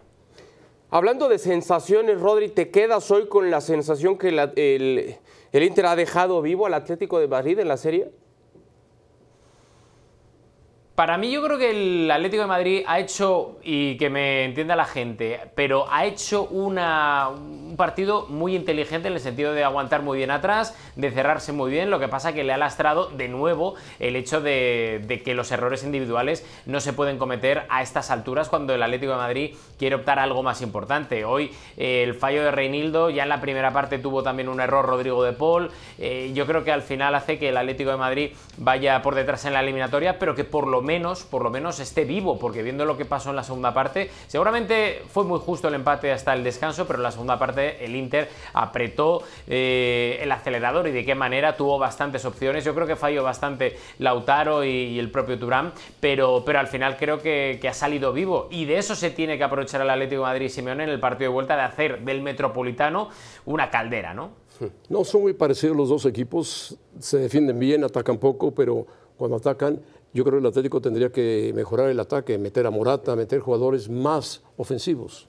Hablando 0.89 1.29
de 1.29 1.39
sensaciones, 1.39 2.19
Rodri, 2.19 2.49
¿te 2.49 2.69
quedas 2.69 3.09
hoy 3.11 3.29
con 3.29 3.49
la 3.49 3.61
sensación 3.61 4.17
que 4.17 4.27
el, 4.27 5.15
el 5.53 5.63
Inter 5.63 5.85
ha 5.85 5.95
dejado 5.95 6.41
vivo 6.41 6.65
al 6.65 6.73
Atlético 6.73 7.19
de 7.19 7.29
Madrid 7.29 7.59
en 7.59 7.69
la 7.69 7.77
serie? 7.77 8.11
Para 11.01 11.17
mí 11.17 11.31
yo 11.31 11.41
creo 11.41 11.57
que 11.57 11.71
el 12.03 12.11
Atlético 12.11 12.43
de 12.43 12.47
Madrid 12.47 12.83
ha 12.85 12.99
hecho, 12.99 13.57
y 13.63 13.97
que 13.97 14.11
me 14.11 14.43
entienda 14.43 14.75
la 14.75 14.85
gente, 14.85 15.39
pero 15.55 15.87
ha 15.91 16.05
hecho 16.05 16.43
una- 16.43 17.29
un 17.29 17.70
partido 17.81 18.27
muy 18.27 18.55
inteligente 18.55 19.07
en 19.07 19.15
el 19.15 19.19
sentido 19.19 19.53
de 19.53 19.63
aguantar 19.63 20.03
muy 20.03 20.19
bien 20.19 20.29
atrás, 20.29 20.77
de 20.95 21.09
cerrarse 21.09 21.51
muy 21.51 21.71
bien, 21.71 21.89
lo 21.89 21.99
que 21.99 22.07
pasa 22.07 22.31
que 22.31 22.43
le 22.43 22.53
ha 22.53 22.57
lastrado 22.57 23.07
de 23.07 23.27
nuevo 23.27 23.73
el 23.97 24.15
hecho 24.15 24.39
de, 24.39 25.19
que 25.25 25.33
los 25.33 25.51
errores 25.51 25.83
individuales 25.83 26.45
no 26.67 26.79
se 26.79 26.93
pueden 26.93 27.17
cometer 27.17 27.63
a 27.69 27.81
estas 27.81 28.11
alturas 28.11 28.49
cuando 28.49 28.75
el 28.75 28.83
Atlético 28.83 29.13
de 29.13 29.17
Madrid 29.17 29.55
quiere 29.79 29.95
optar 29.95 30.19
a 30.19 30.23
algo 30.23 30.43
más 30.43 30.61
importante. 30.61 31.25
Hoy 31.25 31.49
eh, 31.75 32.03
el 32.03 32.13
fallo 32.13 32.43
de 32.43 32.51
Reinildo, 32.51 33.09
ya 33.09 33.23
en 33.23 33.29
la 33.29 33.41
primera 33.41 33.73
parte 33.73 33.97
tuvo 33.97 34.21
también 34.21 34.47
un 34.47 34.59
error 34.59 34.85
Rodrigo 34.85 35.23
de 35.23 35.33
Paul, 35.33 35.71
eh, 35.97 36.29
yo 36.35 36.45
creo 36.45 36.63
que 36.63 36.71
al 36.71 36.83
final 36.83 37.15
hace 37.15 37.39
que 37.39 37.49
el 37.49 37.57
Atlético 37.57 37.89
de 37.89 37.97
Madrid 37.97 38.31
vaya 38.59 39.01
por 39.01 39.15
detrás 39.15 39.43
en 39.45 39.53
la 39.53 39.61
eliminatoria, 39.61 40.19
pero 40.19 40.35
que 40.35 40.43
por 40.43 40.67
lo 40.67 40.83
menos, 40.83 41.23
por 41.23 41.41
lo 41.41 41.49
menos 41.49 41.79
esté 41.79 42.05
vivo, 42.05 42.37
porque 42.37 42.61
viendo 42.61 42.85
lo 42.85 42.95
que 42.95 43.05
pasó 43.05 43.31
en 43.31 43.37
la 43.37 43.43
segunda 43.43 43.73
parte, 43.73 44.11
seguramente 44.27 45.01
fue 45.09 45.23
muy 45.23 45.39
justo 45.39 45.67
el 45.67 45.73
empate 45.73 46.11
hasta 46.11 46.35
el 46.35 46.43
descanso, 46.43 46.85
pero 46.85 46.99
la 46.99 47.09
segunda 47.09 47.39
parte 47.39 47.70
el 47.79 47.95
Inter 47.95 48.29
apretó 48.53 49.23
eh, 49.47 50.19
el 50.21 50.31
acelerador 50.31 50.87
y 50.87 50.91
de 50.91 51.05
qué 51.05 51.15
manera 51.15 51.55
tuvo 51.55 51.77
bastantes 51.79 52.25
opciones. 52.25 52.63
Yo 52.63 52.75
creo 52.75 52.87
que 52.87 52.95
falló 52.95 53.23
bastante 53.23 53.77
Lautaro 53.99 54.63
y, 54.63 54.99
el 54.99 55.09
propio 55.11 55.39
Turán, 55.39 55.73
pero, 55.99 56.43
pero 56.45 56.59
al 56.59 56.67
final 56.67 56.97
creo 56.97 57.21
que, 57.21 57.59
ha 57.67 57.73
salido 57.73 58.11
vivo 58.11 58.47
y 58.51 58.65
de 58.65 58.77
eso 58.77 58.95
se 58.95 59.11
tiene 59.11 59.37
que 59.37 59.43
aprovechar 59.43 59.81
el 59.81 59.89
Atlético 59.89 60.23
Madrid 60.23 60.47
y 60.47 60.49
Simeone 60.49 60.83
en 60.83 60.89
el 60.89 60.99
partido 60.99 61.29
de 61.29 61.33
vuelta 61.33 61.55
de 61.55 61.61
hacer 61.61 62.01
del 62.01 62.21
Metropolitano 62.21 63.09
una 63.45 63.69
caldera, 63.69 64.13
¿no? 64.13 64.31
No, 64.89 65.03
son 65.03 65.21
muy 65.21 65.33
parecidos 65.33 65.75
los 65.75 65.89
dos 65.89 66.05
equipos, 66.05 66.77
se 66.99 67.17
defienden 67.17 67.57
bien, 67.57 67.83
atacan 67.83 68.17
poco, 68.17 68.51
pero 68.53 68.85
cuando 69.17 69.37
atacan, 69.37 69.81
yo 70.13 70.23
creo 70.23 70.39
que 70.39 70.39
el 70.39 70.45
Atlético 70.47 70.81
tendría 70.81 71.11
que 71.11 71.51
mejorar 71.55 71.89
el 71.89 71.99
ataque, 71.99 72.37
meter 72.37 72.65
a 72.67 72.71
Morata, 72.71 73.15
meter 73.15 73.39
jugadores 73.39 73.89
más 73.89 74.43
ofensivos. 74.57 75.27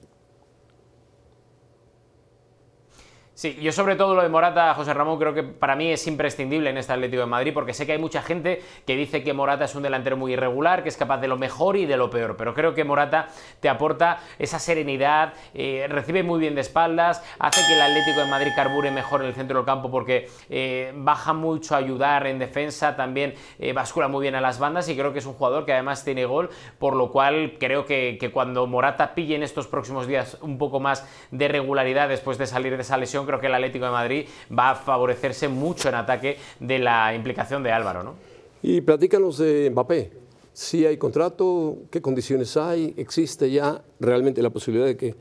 Sí, 3.35 3.57
yo 3.59 3.71
sobre 3.71 3.95
todo 3.95 4.13
lo 4.13 4.21
de 4.21 4.29
Morata, 4.29 4.75
José 4.75 4.93
Ramón, 4.93 5.17
creo 5.17 5.33
que 5.33 5.41
para 5.41 5.75
mí 5.75 5.91
es 5.91 6.05
imprescindible 6.05 6.69
en 6.69 6.77
este 6.77 6.93
Atlético 6.93 7.21
de 7.21 7.25
Madrid, 7.25 7.51
porque 7.51 7.73
sé 7.73 7.87
que 7.87 7.93
hay 7.93 7.97
mucha 7.97 8.21
gente 8.21 8.61
que 8.85 8.95
dice 8.95 9.23
que 9.23 9.33
Morata 9.33 9.65
es 9.65 9.73
un 9.73 9.81
delantero 9.81 10.15
muy 10.17 10.33
irregular, 10.33 10.83
que 10.83 10.89
es 10.89 10.97
capaz 10.97 11.17
de 11.17 11.27
lo 11.27 11.35
mejor 11.35 11.75
y 11.75 11.87
de 11.87 11.97
lo 11.97 12.11
peor, 12.11 12.37
pero 12.37 12.53
creo 12.53 12.75
que 12.75 12.83
Morata 12.83 13.29
te 13.59 13.69
aporta 13.69 14.19
esa 14.37 14.59
serenidad, 14.59 15.33
eh, 15.55 15.87
recibe 15.89 16.21
muy 16.21 16.39
bien 16.39 16.53
de 16.53 16.61
espaldas, 16.61 17.23
hace 17.39 17.65
que 17.65 17.73
el 17.73 17.81
Atlético 17.81 18.19
de 18.19 18.27
Madrid 18.27 18.51
carbure 18.55 18.91
mejor 18.91 19.21
en 19.21 19.27
el 19.29 19.33
centro 19.33 19.57
del 19.57 19.65
campo 19.65 19.89
porque 19.89 20.29
eh, 20.51 20.93
baja 20.95 21.33
mucho 21.33 21.73
a 21.73 21.79
ayudar 21.79 22.27
en 22.27 22.37
defensa, 22.37 22.95
también 22.95 23.33
eh, 23.57 23.73
bascula 23.73 24.07
muy 24.07 24.21
bien 24.21 24.35
a 24.35 24.41
las 24.41 24.59
bandas 24.59 24.87
y 24.89 24.95
creo 24.95 25.11
que 25.11 25.17
es 25.17 25.25
un 25.25 25.33
jugador 25.33 25.65
que 25.65 25.73
además 25.73 26.05
tiene 26.05 26.25
gol, 26.25 26.51
por 26.77 26.95
lo 26.95 27.11
cual 27.11 27.55
creo 27.59 27.87
que, 27.87 28.19
que 28.19 28.29
cuando 28.29 28.67
Morata 28.67 29.15
pille 29.15 29.35
en 29.35 29.41
estos 29.41 29.65
próximos 29.65 30.05
días 30.05 30.37
un 30.41 30.59
poco 30.59 30.79
más 30.79 31.09
de 31.31 31.47
regularidad 31.47 32.09
después 32.09 32.37
de 32.37 32.45
salir 32.45 32.75
de 32.75 32.83
esa 32.83 32.95
lesión, 32.95 33.23
creo 33.33 33.41
que 33.41 33.47
el 33.47 33.55
Atlético 33.55 33.85
de 33.85 33.91
Madrid 33.91 34.25
va 34.57 34.71
a 34.71 34.75
favorecerse 34.75 35.47
mucho 35.47 35.89
en 35.89 35.95
ataque 35.95 36.37
de 36.59 36.79
la 36.79 37.15
implicación 37.15 37.63
de 37.63 37.71
Álvaro, 37.71 38.03
¿no? 38.03 38.13
Y 38.61 38.81
platícanos 38.81 39.39
de 39.39 39.69
Mbappé. 39.71 40.11
si 40.53 40.85
hay 40.85 40.97
contrato, 40.97 41.77
qué 41.89 42.01
condiciones 42.01 42.55
hay, 42.57 42.93
existe 42.95 43.49
ya 43.49 43.81
realmente 43.99 44.41
la 44.43 44.51
posibilidad 44.51 44.85
de 44.85 44.95
que 44.95 45.15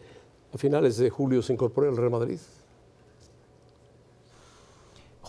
a 0.52 0.58
finales 0.58 0.98
de 0.98 1.08
julio 1.08 1.40
se 1.40 1.54
incorpore 1.54 1.88
al 1.88 1.96
Real 1.96 2.10
Madrid. 2.10 2.38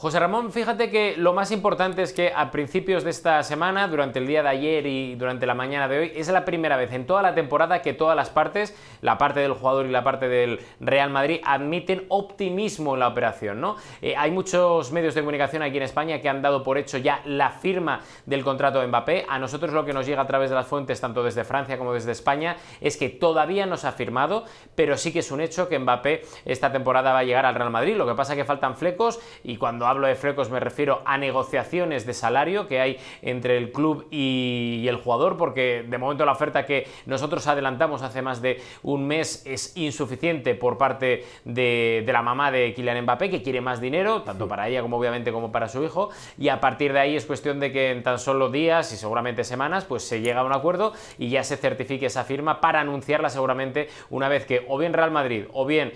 José 0.04 0.20
Ramón, 0.20 0.52
fíjate 0.52 0.90
que 0.90 1.16
lo 1.16 1.32
más 1.32 1.50
importante 1.52 2.02
es 2.02 2.12
que 2.12 2.34
a 2.36 2.52
principios 2.52 3.06
de 3.06 3.10
esta 3.10 3.42
semana, 3.42 3.88
durante 3.88 4.20
el 4.20 4.28
día 4.28 4.44
de 4.44 4.50
ayer 4.50 4.86
y 4.86 5.16
durante 5.16 5.46
la 5.46 5.54
mañana 5.54 5.88
de 5.88 5.98
hoy, 5.98 6.12
es 6.14 6.28
la 6.28 6.44
primera 6.44 6.76
vez 6.76 6.92
en 6.92 7.06
toda 7.06 7.22
la 7.22 7.34
temporada 7.34 7.82
que 7.82 7.94
todas 7.94 8.14
las 8.14 8.30
partes, 8.30 8.76
la 9.00 9.18
parte 9.18 9.40
del 9.40 9.54
jugador 9.54 9.86
y 9.86 9.92
la 9.92 10.04
parte 10.04 10.28
del 10.28 10.60
Real 10.82 11.10
Madrid, 11.10 11.40
admiten 11.46 12.04
optimismo 12.10 12.96
en 12.96 13.00
la 13.00 13.08
operación. 13.08 13.62
¿no? 13.62 13.78
Eh, 14.02 14.14
hay 14.18 14.30
muchos 14.30 14.92
medios 14.92 15.16
de 15.16 15.22
comunicación 15.22 15.62
aquí 15.64 15.78
en 15.78 15.84
España 15.84 16.20
que 16.20 16.28
han 16.28 16.42
dado 16.42 16.64
por 16.64 16.78
hecho 16.78 16.98
ya 16.98 17.22
la 17.24 17.52
firma 17.52 18.02
del 18.26 18.44
contrato 18.44 18.82
de 18.82 18.88
Mbappé. 18.88 19.26
A 19.30 19.40
nosotros 19.40 19.72
lo 19.72 19.86
que 19.86 19.94
nos 19.94 20.06
llega 20.06 20.24
a 20.24 20.28
través 20.28 20.50
de 20.50 20.58
las 20.58 20.68
fuentes, 20.68 21.00
tanto 21.00 21.24
desde 21.24 21.46
Francia 21.46 21.78
como 21.78 21.94
desde 21.94 22.12
España, 22.12 22.58
es 22.82 22.98
que 22.98 23.08
todavía 23.08 23.66
no 23.66 23.78
se 23.78 23.88
ha 23.88 23.94
firmado, 23.94 24.44
pero 24.76 24.98
sí 24.98 25.14
que 25.14 25.20
es 25.20 25.32
un 25.32 25.40
hecho 25.40 25.70
que 25.70 25.80
Mbappé 25.80 26.24
esta 26.44 26.74
temporada 26.74 27.14
va 27.14 27.20
a 27.20 27.24
llegar 27.24 27.46
al 27.46 27.56
Real 27.56 27.70
Madrid. 27.70 27.96
Lo 27.96 28.06
que 28.06 28.16
pasa 28.16 28.34
es 28.34 28.40
que 28.40 28.44
faltan 28.44 28.76
flecos 28.76 29.22
y 29.46 29.56
cuando 29.56 29.93
hablo 29.94 30.08
de 30.08 30.16
flecos 30.16 30.50
me 30.50 30.60
refiero 30.60 31.02
a 31.06 31.18
negociaciones 31.18 32.06
de 32.06 32.14
salario 32.14 32.68
que 32.68 32.80
hay 32.80 32.98
entre 33.22 33.58
el 33.58 33.72
club 33.72 34.08
y, 34.12 34.86
el 34.88 34.98
jugador, 34.98 35.38
porque 35.38 35.86
de 35.88 35.98
momento 35.98 36.26
la 36.26 36.34
oferta 36.34 36.66
que 36.66 36.88
nosotros 37.06 37.48
adelantamos 37.48 38.02
hace 38.02 38.22
más 38.22 38.42
de 38.42 38.62
un 38.82 39.08
mes 39.08 39.44
es 39.46 39.78
insuficiente 39.78 40.56
por 40.56 40.78
parte 40.78 41.26
de, 41.46 42.04
la 42.06 42.22
mamá 42.22 42.52
de 42.52 42.74
Kylian 42.74 43.04
Mbappé, 43.04 43.30
que 43.30 43.42
quiere 43.42 43.62
más 43.62 43.80
dinero, 43.80 44.24
tanto 44.24 44.48
para 44.48 44.68
ella 44.68 44.82
como 44.82 44.98
obviamente 44.98 45.32
como 45.32 45.52
para 45.52 45.68
su 45.68 45.84
hijo, 45.84 46.10
y 46.38 46.50
a 46.50 46.60
partir 46.60 46.94
de 46.94 47.00
ahí 47.00 47.16
es 47.16 47.26
cuestión 47.26 47.60
de 47.60 47.72
que 47.72 47.92
en 47.92 48.04
tan 48.04 48.20
solo 48.20 48.50
días 48.50 48.92
y 48.94 48.98
seguramente 48.98 49.44
semanas, 49.44 49.86
pues 49.86 50.04
se 50.04 50.22
llega 50.22 50.42
a 50.42 50.44
un 50.44 50.54
acuerdo 50.54 50.94
y 51.18 51.30
ya 51.30 51.44
se 51.44 51.58
certifique 51.58 52.08
esa 52.08 52.24
firma 52.24 52.62
para 52.62 52.82
anunciarla 52.82 53.30
seguramente 53.30 53.90
una 54.10 54.28
vez 54.28 54.46
que 54.46 54.66
o 54.68 54.78
bien 54.78 54.94
Real 54.94 55.12
Madrid 55.12 55.46
o 55.54 55.66
bien 55.66 55.94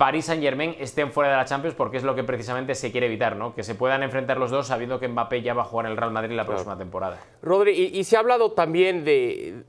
París 0.00 0.24
Saint 0.24 0.42
Germain 0.42 0.74
estén 0.78 1.12
fuera 1.12 1.30
de 1.30 1.36
la 1.36 1.44
Champions 1.44 1.76
porque 1.76 1.98
es 1.98 2.04
lo 2.04 2.14
que 2.14 2.24
precisamente 2.24 2.74
se 2.74 2.90
quiere 2.90 3.06
evitar, 3.06 3.36
¿no? 3.36 3.54
Que 3.54 3.62
se 3.62 3.74
puedan 3.74 4.02
enfrentar 4.02 4.38
los 4.38 4.50
dos 4.50 4.68
sabiendo 4.68 4.98
que 4.98 5.08
Mbappé 5.08 5.42
ya 5.42 5.52
va 5.52 5.60
a 5.60 5.64
jugar 5.66 5.84
en 5.84 5.92
el 5.92 5.98
Real 5.98 6.10
Madrid 6.10 6.34
la 6.34 6.46
próxima 6.46 6.78
temporada. 6.78 7.20
Rodri, 7.42 7.72
y, 7.72 8.02
se 8.04 8.16
ha 8.16 8.20
hablado 8.20 8.52
también 8.52 9.04
de, 9.04 9.62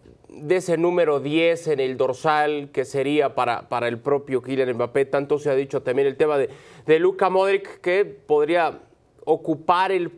ese 0.49 0.77
número 0.77 1.19
10 1.19 1.67
en 1.67 1.81
el 1.81 1.97
dorsal 1.97 2.69
que 2.71 2.85
sería 2.85 3.35
para, 3.35 3.67
para 3.67 3.89
el 3.89 3.99
propio 3.99 4.41
Kylian 4.41 4.73
Mbappé. 4.75 5.03
Tanto 5.03 5.37
se 5.37 5.49
ha 5.49 5.53
dicho 5.53 5.81
también 5.81 6.07
el 6.07 6.15
tema 6.15 6.37
de, 6.37 6.49
de 6.85 6.99
Luka 6.99 7.29
Modric 7.29 7.81
que 7.81 8.05
podría 8.05 8.79
ocupar 9.25 9.91
el 9.91 10.11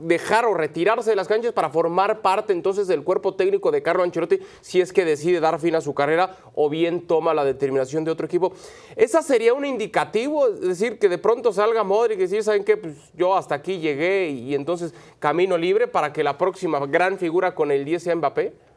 dejar 0.00 0.44
o 0.44 0.54
retirarse 0.54 1.10
de 1.10 1.16
las 1.16 1.28
canchas 1.28 1.52
para 1.52 1.70
formar 1.70 2.20
parte 2.20 2.52
entonces 2.52 2.86
del 2.86 3.04
cuerpo 3.04 3.34
técnico 3.34 3.70
de 3.70 3.82
Carlo 3.82 4.02
Ancelotti 4.02 4.40
si 4.60 4.80
es 4.80 4.92
que 4.92 5.04
decide 5.04 5.40
dar 5.40 5.58
fin 5.60 5.74
a 5.74 5.80
su 5.80 5.94
carrera 5.94 6.36
o 6.54 6.68
bien 6.68 7.06
toma 7.06 7.34
la 7.34 7.44
determinación 7.44 8.04
de 8.04 8.10
otro 8.10 8.26
equipo. 8.26 8.52
¿Esa 8.96 9.22
sería 9.22 9.54
un 9.54 9.64
indicativo? 9.64 10.48
Es 10.48 10.60
decir, 10.60 10.98
que 10.98 11.08
de 11.08 11.18
pronto 11.18 11.52
salga 11.52 11.84
Modric 11.84 12.18
y 12.18 12.22
decir, 12.22 12.42
¿saben 12.42 12.64
qué? 12.64 12.76
Pues 12.76 12.94
yo 13.14 13.36
hasta 13.36 13.54
aquí 13.54 13.78
llegué 13.78 14.30
y 14.30 14.54
entonces 14.54 14.94
camino 15.18 15.56
libre 15.56 15.88
para 15.88 16.12
que 16.12 16.24
la 16.24 16.38
próxima 16.38 16.84
gran 16.86 17.18
figura 17.18 17.54
con 17.54 17.70
el 17.70 17.84
10 17.84 18.02
sea 18.02 18.16
Mbappé. 18.16 18.71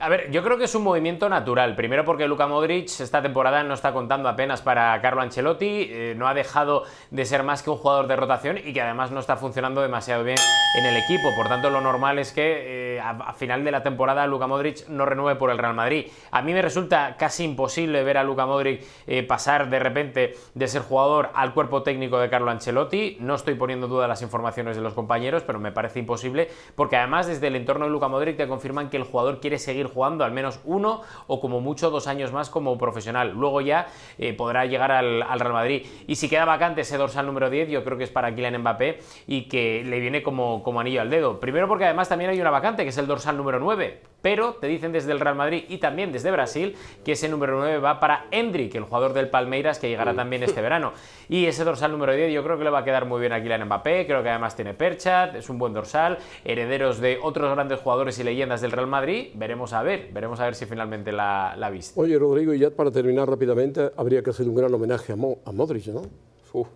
A 0.00 0.08
ver, 0.08 0.30
yo 0.30 0.44
creo 0.44 0.56
que 0.56 0.64
es 0.66 0.74
un 0.76 0.84
movimiento 0.84 1.28
natural. 1.28 1.74
Primero 1.74 2.04
porque 2.04 2.28
Luka 2.28 2.46
Modric 2.46 2.88
esta 3.00 3.20
temporada 3.20 3.64
no 3.64 3.74
está 3.74 3.92
contando 3.92 4.28
apenas 4.28 4.62
para 4.62 5.00
Carlo 5.00 5.22
Ancelotti, 5.22 5.88
eh, 5.90 6.14
no 6.16 6.28
ha 6.28 6.34
dejado 6.34 6.84
de 7.10 7.24
ser 7.24 7.42
más 7.42 7.64
que 7.64 7.70
un 7.70 7.78
jugador 7.78 8.06
de 8.06 8.14
rotación 8.14 8.58
y 8.64 8.72
que 8.72 8.80
además 8.80 9.10
no 9.10 9.18
está 9.18 9.36
funcionando 9.36 9.82
demasiado 9.82 10.22
bien 10.22 10.36
en 10.76 10.86
el 10.86 10.96
equipo. 10.96 11.34
Por 11.36 11.48
tanto, 11.48 11.68
lo 11.70 11.80
normal 11.80 12.20
es 12.20 12.30
que 12.30 12.96
eh, 12.96 13.00
a, 13.00 13.32
final 13.32 13.64
de 13.64 13.72
la 13.72 13.82
temporada 13.82 14.24
Luka 14.28 14.46
Modric 14.46 14.86
no 14.86 15.04
renueve 15.04 15.36
por 15.36 15.50
el 15.50 15.58
Real 15.58 15.74
Madrid. 15.74 16.06
A 16.30 16.42
mí 16.42 16.52
me 16.52 16.62
resulta 16.62 17.16
casi 17.18 17.42
imposible 17.42 18.04
ver 18.04 18.18
a 18.18 18.22
Luka 18.22 18.46
Modric 18.46 18.84
eh, 19.08 19.24
pasar 19.24 19.68
de 19.68 19.80
repente 19.80 20.36
de 20.54 20.68
ser 20.68 20.82
jugador 20.82 21.30
al 21.34 21.54
cuerpo 21.54 21.82
técnico 21.82 22.20
de 22.20 22.30
Carlo 22.30 22.52
Ancelotti. 22.52 23.16
No 23.18 23.34
estoy 23.34 23.56
poniendo 23.56 23.88
duda 23.88 24.06
las 24.06 24.22
informaciones 24.22 24.76
de 24.76 24.82
los 24.82 24.94
compañeros, 24.94 25.42
pero 25.44 25.58
me 25.58 25.72
parece 25.72 25.98
imposible 25.98 26.48
porque 26.76 26.96
además 26.96 27.26
desde 27.26 27.48
el 27.48 27.56
entorno 27.56 27.86
de 27.86 27.90
Luka 27.90 28.06
Modric 28.06 28.36
te 28.36 28.46
confirman 28.46 28.90
que 28.90 28.96
el 28.96 29.02
jugador 29.02 29.40
quiere 29.40 29.58
seguir 29.58 29.87
jugando 29.88 30.24
al 30.24 30.32
menos 30.32 30.60
uno 30.64 31.02
o 31.26 31.40
como 31.40 31.60
mucho 31.60 31.90
dos 31.90 32.06
años 32.06 32.32
más 32.32 32.50
como 32.50 32.76
profesional. 32.78 33.32
Luego 33.32 33.60
ya 33.60 33.88
eh, 34.18 34.32
podrá 34.32 34.66
llegar 34.66 34.92
al, 34.92 35.22
Real 35.22 35.52
Madrid. 35.52 35.86
Y 36.06 36.16
si 36.16 36.28
queda 36.28 36.44
vacante 36.44 36.82
ese 36.82 36.96
dorsal 36.96 37.26
número 37.26 37.50
10, 37.50 37.68
yo 37.70 37.84
creo 37.84 37.98
que 37.98 38.04
es 38.04 38.10
para 38.10 38.34
Kylian 38.34 38.58
Mbappé 38.58 39.00
y 39.26 39.48
que 39.48 39.82
le 39.84 40.00
viene 40.00 40.22
como, 40.22 40.62
como 40.62 40.80
anillo 40.80 41.00
al 41.00 41.10
dedo. 41.10 41.40
Primero 41.40 41.68
porque 41.68 41.84
además 41.84 42.08
también 42.08 42.30
hay 42.30 42.40
una 42.40 42.50
vacante, 42.50 42.82
que 42.82 42.90
es 42.90 42.98
el 42.98 43.06
dorsal 43.06 43.36
número 43.36 43.58
9. 43.58 44.02
Pero 44.20 44.54
te 44.54 44.66
dicen 44.66 44.92
desde 44.92 45.12
el 45.12 45.20
Real 45.20 45.36
Madrid 45.36 45.64
y 45.68 45.78
también 45.78 46.10
desde 46.10 46.30
Brasil 46.30 46.74
que 47.04 47.12
ese 47.12 47.28
número 47.28 47.56
9 47.58 47.78
va 47.78 48.00
para 48.00 48.26
Endrick, 48.30 48.74
el 48.74 48.84
jugador 48.84 49.12
del 49.12 49.28
Palmeiras 49.28 49.78
que 49.78 49.88
llegará 49.88 50.14
también 50.14 50.42
este 50.42 50.60
verano. 50.60 50.92
Y 51.28 51.46
ese 51.46 51.64
dorsal 51.64 51.92
número 51.92 52.12
10 52.12 52.32
yo 52.32 52.42
creo 52.42 52.58
que 52.58 52.64
le 52.64 52.70
va 52.70 52.80
a 52.80 52.84
quedar 52.84 53.04
muy 53.04 53.20
bien 53.20 53.32
a 53.32 53.40
Kylian 53.40 53.64
Mbappé, 53.66 54.06
creo 54.06 54.22
que 54.22 54.30
además 54.30 54.56
tiene 54.56 54.74
perchat, 54.74 55.36
es 55.36 55.48
un 55.48 55.58
buen 55.58 55.72
dorsal, 55.72 56.18
herederos 56.44 57.00
de 57.00 57.18
otros 57.22 57.52
grandes 57.54 57.80
jugadores 57.80 58.18
y 58.18 58.24
leyendas 58.24 58.60
del 58.60 58.72
Real 58.72 58.88
Madrid, 58.88 59.28
veremos 59.34 59.72
a 59.72 59.82
ver, 59.82 60.10
veremos 60.12 60.40
a 60.40 60.44
ver 60.44 60.54
si 60.54 60.66
finalmente 60.66 61.12
la, 61.12 61.54
la 61.56 61.70
viste. 61.70 61.98
Oye, 62.00 62.18
Rodrigo, 62.18 62.52
y 62.54 62.58
ya 62.58 62.70
para 62.70 62.90
terminar 62.90 63.28
rápidamente, 63.28 63.90
habría 63.96 64.22
que 64.22 64.30
hacer 64.30 64.48
un 64.48 64.54
gran 64.54 64.72
homenaje 64.74 65.12
a, 65.12 65.16
a 65.16 65.52
Modric, 65.52 65.86
¿no? 65.86 66.02
Uf. 66.52 66.68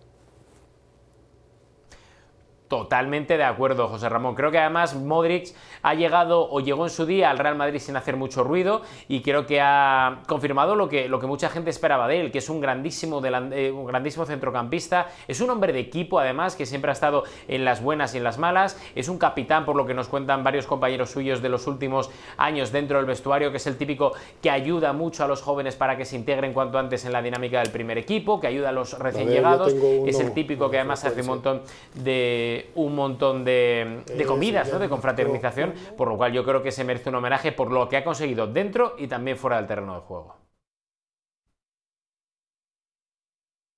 Totalmente 2.73 3.37
de 3.37 3.43
acuerdo, 3.43 3.87
José 3.87 4.09
Ramón. 4.09 4.33
Creo 4.33 4.49
que 4.49 4.57
además 4.57 4.95
Modric 4.95 5.53
ha 5.83 5.93
llegado 5.93 6.49
o 6.49 6.59
llegó 6.59 6.85
en 6.85 6.89
su 6.89 7.05
día 7.05 7.29
al 7.29 7.37
Real 7.37 7.55
Madrid 7.55 7.77
sin 7.77 7.95
hacer 7.95 8.17
mucho 8.17 8.43
ruido 8.43 8.81
y 9.07 9.21
creo 9.21 9.45
que 9.45 9.61
ha 9.61 10.21
confirmado 10.27 10.75
lo 10.75 10.89
que, 10.89 11.07
lo 11.07 11.19
que 11.19 11.27
mucha 11.27 11.49
gente 11.49 11.69
esperaba 11.69 12.07
de 12.07 12.19
él, 12.19 12.31
que 12.31 12.39
es 12.39 12.49
un 12.49 12.59
grandísimo, 12.61 13.21
eh, 13.23 13.71
un 13.71 13.85
grandísimo 13.85 14.25
centrocampista, 14.25 15.09
es 15.27 15.39
un 15.39 15.51
hombre 15.51 15.71
de 15.71 15.81
equipo 15.81 16.17
además 16.17 16.55
que 16.55 16.65
siempre 16.65 16.89
ha 16.89 16.93
estado 16.93 17.25
en 17.47 17.63
las 17.63 17.79
buenas 17.79 18.15
y 18.15 18.17
en 18.17 18.23
las 18.23 18.39
malas, 18.39 18.81
es 18.95 19.07
un 19.07 19.19
capitán 19.19 19.65
por 19.65 19.75
lo 19.75 19.85
que 19.85 19.93
nos 19.93 20.07
cuentan 20.07 20.43
varios 20.43 20.65
compañeros 20.65 21.11
suyos 21.11 21.43
de 21.43 21.49
los 21.49 21.67
últimos 21.67 22.09
años 22.37 22.71
dentro 22.71 22.97
del 22.97 23.05
vestuario, 23.05 23.51
que 23.51 23.57
es 23.57 23.67
el 23.67 23.77
típico 23.77 24.13
que 24.41 24.49
ayuda 24.49 24.93
mucho 24.93 25.23
a 25.23 25.27
los 25.27 25.43
jóvenes 25.43 25.75
para 25.75 25.95
que 25.95 26.05
se 26.05 26.15
integren 26.15 26.53
cuanto 26.53 26.79
antes 26.79 27.05
en 27.05 27.11
la 27.11 27.21
dinámica 27.21 27.59
del 27.59 27.69
primer 27.69 27.99
equipo, 27.99 28.39
que 28.39 28.47
ayuda 28.47 28.69
a 28.69 28.71
los 28.71 28.97
recién 28.97 29.29
llegados, 29.29 29.73
es 30.07 30.19
el 30.19 30.33
típico 30.33 30.71
que 30.71 30.77
además 30.77 31.05
hace 31.05 31.21
un 31.21 31.27
montón 31.27 31.61
de 31.93 32.62
un 32.75 32.95
montón 32.95 33.43
de, 33.45 34.03
comidas, 34.27 34.71
¿no? 34.71 34.79
de 34.79 34.89
confraternización, 34.89 35.73
por 35.97 36.07
lo 36.07 36.17
cual 36.17 36.33
yo 36.33 36.43
creo 36.43 36.61
que 36.63 36.71
se 36.71 36.83
merece 36.83 37.09
un 37.09 37.15
homenaje 37.15 37.51
por 37.51 37.71
lo 37.71 37.87
que 37.89 37.97
ha 37.97 38.03
conseguido 38.03 38.47
dentro 38.47 38.95
y 38.97 39.07
también 39.07 39.37
fuera 39.37 39.57
del 39.57 39.67
terreno 39.67 39.95
de 39.95 40.01
juego. 40.01 40.37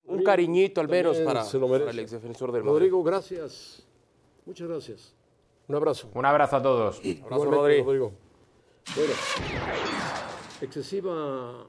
Un 0.04 0.22
cariñito 0.22 0.80
al 0.80 0.88
menos 0.88 1.18
para, 1.18 1.42
el 1.90 1.98
ex 1.98 2.12
defensor 2.12 2.52
del 2.52 2.64
Rodrigo, 2.64 3.02
gracias. 3.02 3.84
Muchas 4.44 4.68
gracias. 4.68 5.14
Un 5.68 5.74
abrazo. 5.74 6.08
Un 6.14 6.24
abrazo 6.24 6.56
a 6.56 6.62
todos. 6.62 7.00
Un 7.04 7.22
abrazo, 7.24 7.50
Rodrigo. 7.50 8.12
Bueno, 8.94 9.12
excesiva 10.60 11.66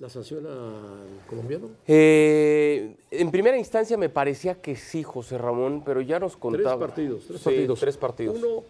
¿La 0.00 0.08
sanción 0.08 0.46
al 0.46 1.26
colombiano? 1.28 1.68
Eh, 1.86 2.96
en 3.10 3.30
primera 3.30 3.58
instancia 3.58 3.98
me 3.98 4.08
parecía 4.08 4.54
que 4.54 4.74
sí, 4.74 5.02
José 5.02 5.36
Ramón, 5.36 5.82
pero 5.84 6.00
ya 6.00 6.18
nos 6.18 6.38
contaba. 6.38 6.70
Tres 6.70 6.88
partidos, 6.88 7.24
tres 7.28 7.40
partidos. 7.42 7.80
Tres 7.80 7.96
partidos. 7.98 8.38
Uno 8.38 8.64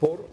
por 0.00 0.24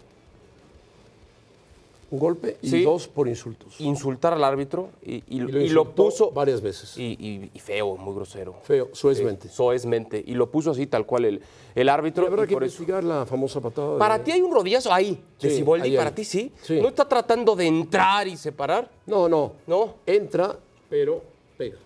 un 2.13 2.19
golpe 2.19 2.57
y 2.61 2.83
dos 2.83 3.07
por 3.07 3.27
insultos. 3.27 3.81
Insultar 3.81 4.33
al 4.33 4.43
árbitro 4.43 4.91
y, 5.01 5.39
lo, 5.39 5.95
puso 5.95 6.29
varias 6.29 6.61
veces. 6.61 6.95
Y, 6.95 7.49
feo, 7.55 7.97
muy 7.97 8.13
grosero. 8.13 8.53
Feo, 8.61 8.89
soezmente. 8.93 9.49
soezmente. 9.49 10.23
Y 10.23 10.35
lo 10.35 10.51
puso 10.51 10.69
así, 10.69 10.85
tal 10.85 11.07
cual 11.07 11.25
el, 11.25 11.41
el 11.73 11.89
árbitro. 11.89 12.27
habrá 12.27 12.45
que 12.45 12.53
investigar 12.53 13.03
la 13.03 13.25
famosa 13.25 13.59
patada. 13.59 13.97
Para 13.97 14.23
ti 14.23 14.31
hay 14.31 14.41
un 14.41 14.53
rodillazo 14.53 14.93
ahí, 14.93 15.19
de 15.41 15.49
sí, 15.49 15.63
para 15.63 16.13
ti 16.13 16.23
sí? 16.23 16.51
¿No 16.69 16.89
está 16.89 17.09
tratando 17.09 17.55
de 17.55 17.65
entrar 17.65 18.27
y 18.27 18.37
separar? 18.37 18.91
No, 19.07 19.27
no. 19.27 19.53
¿No? 19.65 19.95
Entra, 20.05 20.55
pero 20.87 21.19
pega. 21.57 21.77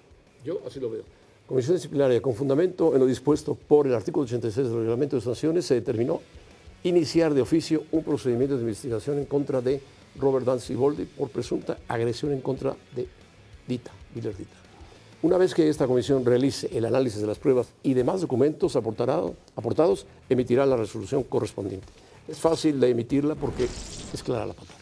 Yo 0.43 0.59
así 0.67 0.81
lo 0.81 0.89
veo. 0.89 1.03
Comisión 1.47 1.77
disciplinaria 1.77 2.21
con 2.21 2.33
fundamento 2.33 2.93
en 2.93 2.99
lo 2.99 3.05
dispuesto 3.05 3.55
por 3.55 3.87
el 3.87 3.93
artículo 3.93 4.25
86 4.25 4.67
del 4.67 4.79
reglamento 4.79 5.15
de 5.15 5.21
sanciones 5.21 5.63
se 5.63 5.75
determinó 5.75 6.19
iniciar 6.83 7.33
de 7.33 7.41
oficio 7.41 7.83
un 7.93 8.03
procedimiento 8.03 8.55
de 8.55 8.63
investigación 8.63 9.19
en 9.19 9.25
contra 9.25 9.61
de 9.61 9.79
Robert 10.19 10.45
Dancy 10.45 10.75
Boldi 10.75 11.05
por 11.05 11.29
presunta 11.29 11.77
agresión 11.87 12.31
en 12.31 12.41
contra 12.41 12.75
de 12.95 13.07
Dita, 13.67 13.91
Miller 14.15 14.35
Dita. 14.35 14.55
Una 15.23 15.37
vez 15.37 15.53
que 15.55 15.67
esta 15.67 15.87
comisión 15.87 16.23
realice 16.23 16.69
el 16.77 16.85
análisis 16.85 17.21
de 17.21 17.27
las 17.27 17.39
pruebas 17.39 17.73
y 17.81 17.93
demás 17.95 18.21
documentos 18.21 18.75
aportados, 18.75 20.05
emitirá 20.29 20.65
la 20.65 20.77
resolución 20.77 21.23
correspondiente. 21.23 21.87
Es 22.27 22.37
fácil 22.37 22.79
de 22.79 22.89
emitirla 22.89 23.35
porque 23.35 23.63
es 24.13 24.23
clara 24.23 24.45
la 24.45 24.53
patada. 24.53 24.77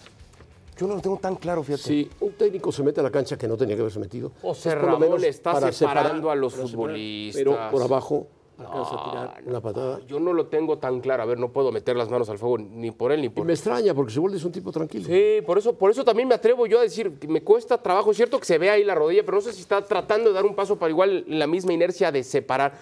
Yo 0.77 0.87
no 0.87 0.95
lo 0.95 1.01
tengo 1.01 1.17
tan 1.17 1.35
claro, 1.35 1.63
fíjate. 1.63 1.83
Si 1.83 2.09
un 2.19 2.33
técnico 2.33 2.71
se 2.71 2.83
mete 2.83 2.99
a 2.99 3.03
la 3.03 3.11
cancha 3.11 3.37
que 3.37 3.47
no 3.47 3.55
tenía 3.55 3.75
que 3.75 3.81
haberse 3.81 3.99
metido, 3.99 4.33
o 4.41 4.53
sea, 4.53 4.75
Ramón 4.75 5.21
le 5.21 5.29
está 5.29 5.71
separando 5.71 6.29
a 6.29 6.35
los 6.35 6.53
futbolistas. 6.53 7.41
pero 7.41 7.71
por 7.71 7.81
abajo 7.81 8.27
alcanza 8.57 8.95
a 8.95 9.03
tirar 9.03 9.43
una 9.45 9.61
patada. 9.61 9.99
Yo 10.07 10.19
no 10.19 10.33
lo 10.33 10.47
tengo 10.47 10.77
tan 10.77 11.01
claro. 11.01 11.23
A 11.23 11.25
ver, 11.25 11.39
no 11.39 11.51
puedo 11.51 11.71
meter 11.71 11.95
las 11.95 12.09
manos 12.09 12.29
al 12.29 12.37
fuego 12.37 12.57
ni 12.57 12.91
por 12.91 13.11
él 13.11 13.21
ni 13.21 13.27
Y 13.27 13.29
por 13.29 13.45
me 13.45 13.53
extraña 13.53 13.93
porque 13.93 14.13
Siboldi 14.13 14.37
es 14.37 14.45
un 14.45 14.51
tipo 14.51 14.71
tranquilo. 14.71 15.05
Sí, 15.05 15.41
por 15.45 15.57
eso, 15.57 15.73
por 15.73 15.91
eso 15.91 16.03
también 16.03 16.27
me 16.27 16.35
atrevo 16.35 16.65
yo 16.67 16.79
a 16.79 16.81
decir 16.81 17.19
que 17.19 17.27
me 17.27 17.41
cuesta 17.41 17.81
trabajo. 17.81 18.11
Es 18.11 18.17
cierto 18.17 18.39
que 18.39 18.45
se 18.45 18.57
ve 18.57 18.69
ahí 18.69 18.83
la 18.83 18.95
rodilla, 18.95 19.23
pero 19.23 19.37
no 19.37 19.41
sé 19.41 19.53
si 19.53 19.61
está 19.61 19.81
tratando 19.83 20.29
de 20.29 20.35
dar 20.35 20.45
un 20.45 20.55
paso 20.55 20.77
para 20.77 20.89
igual 20.89 21.25
la 21.27 21.47
misma 21.47 21.73
inercia 21.73 22.11
de 22.11 22.23
separar. 22.23 22.73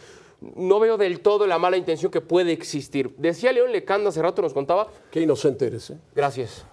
No 0.55 0.79
veo 0.79 0.97
del 0.97 1.21
todo 1.21 1.47
la 1.47 1.57
mala 1.57 1.77
intención 1.77 2.11
que 2.11 2.19
puede 2.19 2.51
existir. 2.51 3.13
Decía 3.17 3.53
León 3.53 3.71
Lecanda 3.71 4.09
hace 4.09 4.21
rato, 4.21 4.41
nos 4.41 4.53
contaba. 4.53 4.87
Qué 5.09 5.21
inocente 5.21 5.67
eres, 5.67 5.89
¿eh? 5.89 5.97
Gracias. 6.13 6.65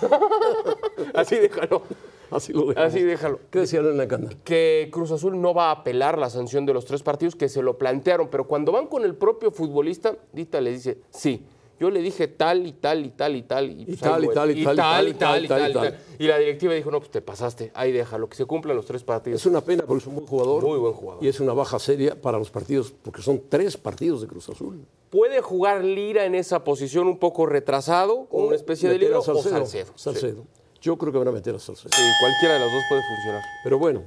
Así 1.14 1.36
déjalo. 1.36 1.82
Así 2.36 2.52
lo 2.52 2.66
dejamos. 2.66 2.92
Así 2.92 3.02
déjalo. 3.02 3.40
¿Qué 3.50 3.60
decía 3.60 3.80
en 3.80 3.96
la 3.96 4.08
canda? 4.08 4.30
que 4.44 4.88
Cruz 4.92 5.10
Azul 5.10 5.40
no 5.40 5.54
va 5.54 5.68
a 5.68 5.72
apelar 5.72 6.18
la 6.18 6.30
sanción 6.30 6.66
de 6.66 6.72
los 6.72 6.84
tres 6.84 7.02
partidos 7.02 7.34
que 7.34 7.48
se 7.48 7.62
lo 7.62 7.78
plantearon, 7.78 8.28
pero 8.28 8.46
cuando 8.46 8.72
van 8.72 8.86
con 8.86 9.04
el 9.04 9.14
propio 9.14 9.50
futbolista, 9.50 10.16
Dita 10.32 10.60
le 10.60 10.72
dice, 10.72 10.98
sí, 11.10 11.44
yo 11.80 11.90
le 11.90 12.02
dije 12.02 12.28
tal 12.28 12.66
y 12.66 12.72
tal 12.72 13.06
y 13.06 13.10
tal 13.10 13.34
y 13.34 13.42
tal 13.42 13.70
y, 13.70 13.86
pues, 13.86 14.00
tal, 14.00 14.22
y 14.22 14.28
tal, 14.28 14.50
y 14.50 14.64
tal, 14.64 14.74
y 14.74 14.74
tal, 14.74 15.08
y 15.08 15.14
tal, 15.14 15.44
y 15.44 15.48
tal, 15.48 15.70
y 15.70 15.72
tal. 15.72 15.98
Y 16.18 16.26
la 16.26 16.36
directiva 16.36 16.74
dijo, 16.74 16.90
no, 16.90 16.98
pues 16.98 17.10
te 17.10 17.22
pasaste, 17.22 17.70
ahí 17.74 17.90
déjalo, 17.90 18.28
que 18.28 18.36
se 18.36 18.44
cumplan 18.44 18.76
los 18.76 18.84
tres 18.84 19.02
partidos. 19.02 19.40
Es 19.40 19.46
una 19.46 19.62
pena 19.62 19.84
porque 19.86 20.02
es 20.02 20.06
un 20.06 20.16
buen 20.16 20.26
jugador. 20.26 20.62
Muy 20.62 20.78
buen 20.78 20.92
jugador. 20.92 21.24
Y 21.24 21.28
es 21.28 21.40
una 21.40 21.54
baja 21.54 21.78
seria 21.78 22.20
para 22.20 22.38
los 22.38 22.50
partidos, 22.50 22.92
porque 23.02 23.22
son 23.22 23.40
tres 23.48 23.78
partidos 23.78 24.20
de 24.20 24.26
Cruz 24.26 24.50
Azul. 24.50 24.84
Puede 25.08 25.40
jugar 25.40 25.82
Lira 25.82 26.26
en 26.26 26.34
esa 26.34 26.64
posición 26.64 27.08
un 27.08 27.18
poco 27.18 27.46
retrasado, 27.46 28.26
con 28.26 28.44
una 28.44 28.56
especie 28.56 28.90
de 28.90 29.14
a 29.14 29.18
o 29.18 29.22
Salcedo. 29.22 29.56
Salcedo. 29.56 29.92
Salcedo. 29.96 30.44
Yo 30.80 30.96
creo 30.96 31.12
que 31.12 31.18
van 31.18 31.28
a 31.28 31.32
meter 31.32 31.54
a 31.54 31.58
Salcedo. 31.58 31.90
Sí, 31.94 32.02
cualquiera 32.20 32.54
de 32.54 32.60
las 32.60 32.72
dos 32.72 32.82
puede 32.88 33.02
funcionar. 33.02 33.42
Pero 33.62 33.78
bueno, 33.78 34.02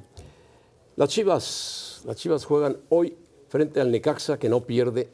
las 0.96 1.10
Chivas, 1.10 2.02
las 2.06 2.16
Chivas 2.18 2.46
juegan 2.46 2.78
hoy 2.90 3.16
frente 3.50 3.80
al 3.80 3.92
Necaxa 3.92 4.38
que 4.40 4.50
no 4.50 4.62
pierde 4.62 5.10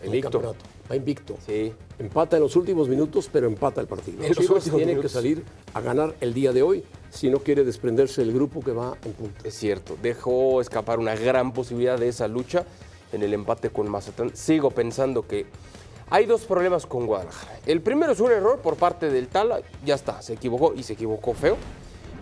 el 0.00 0.06
Invicto. 0.06 0.30
campeonato. 0.30 0.64
Va 0.90 0.96
invicto. 0.96 1.36
Sí. 1.46 1.72
Empata 1.98 2.36
en 2.36 2.42
los 2.42 2.56
últimos 2.56 2.90
minutos, 2.90 3.30
pero 3.32 3.46
empata 3.46 3.80
el 3.80 3.86
partido. 3.86 4.22
En 4.22 4.28
los 4.28 4.36
Chivas 4.36 4.56
últimos 4.56 4.76
tiene 4.76 4.92
minutos. 4.92 5.12
que 5.12 5.14
salir 5.16 5.42
a 5.72 5.80
ganar 5.80 6.14
el 6.20 6.34
día 6.34 6.52
de 6.52 6.62
hoy 6.62 6.84
si 7.10 7.30
no 7.30 7.38
quiere 7.38 7.64
desprenderse 7.64 8.20
del 8.22 8.34
grupo 8.34 8.60
que 8.62 8.72
va 8.72 8.96
en 9.04 9.12
punta. 9.12 9.48
Es 9.48 9.54
cierto, 9.54 9.96
dejó 10.02 10.60
escapar 10.60 10.98
una 10.98 11.14
gran 11.16 11.52
posibilidad 11.54 11.98
de 11.98 12.08
esa 12.08 12.28
lucha 12.28 12.64
en 13.12 13.22
el 13.22 13.32
empate 13.32 13.70
con 13.70 13.88
Mazatlán. 13.88 14.36
Sigo 14.36 14.70
pensando 14.72 15.26
que 15.26 15.46
hay 16.10 16.26
dos 16.26 16.42
problemas 16.42 16.86
con 16.86 17.06
Guadalajara. 17.06 17.58
El 17.66 17.80
primero 17.80 18.12
es 18.12 18.20
un 18.20 18.30
error 18.30 18.58
por 18.58 18.76
parte 18.76 19.10
del 19.10 19.28
Tala, 19.28 19.60
ya 19.84 19.94
está, 19.94 20.22
se 20.22 20.34
equivocó 20.34 20.74
y 20.74 20.82
se 20.82 20.94
equivocó 20.94 21.34
feo. 21.34 21.56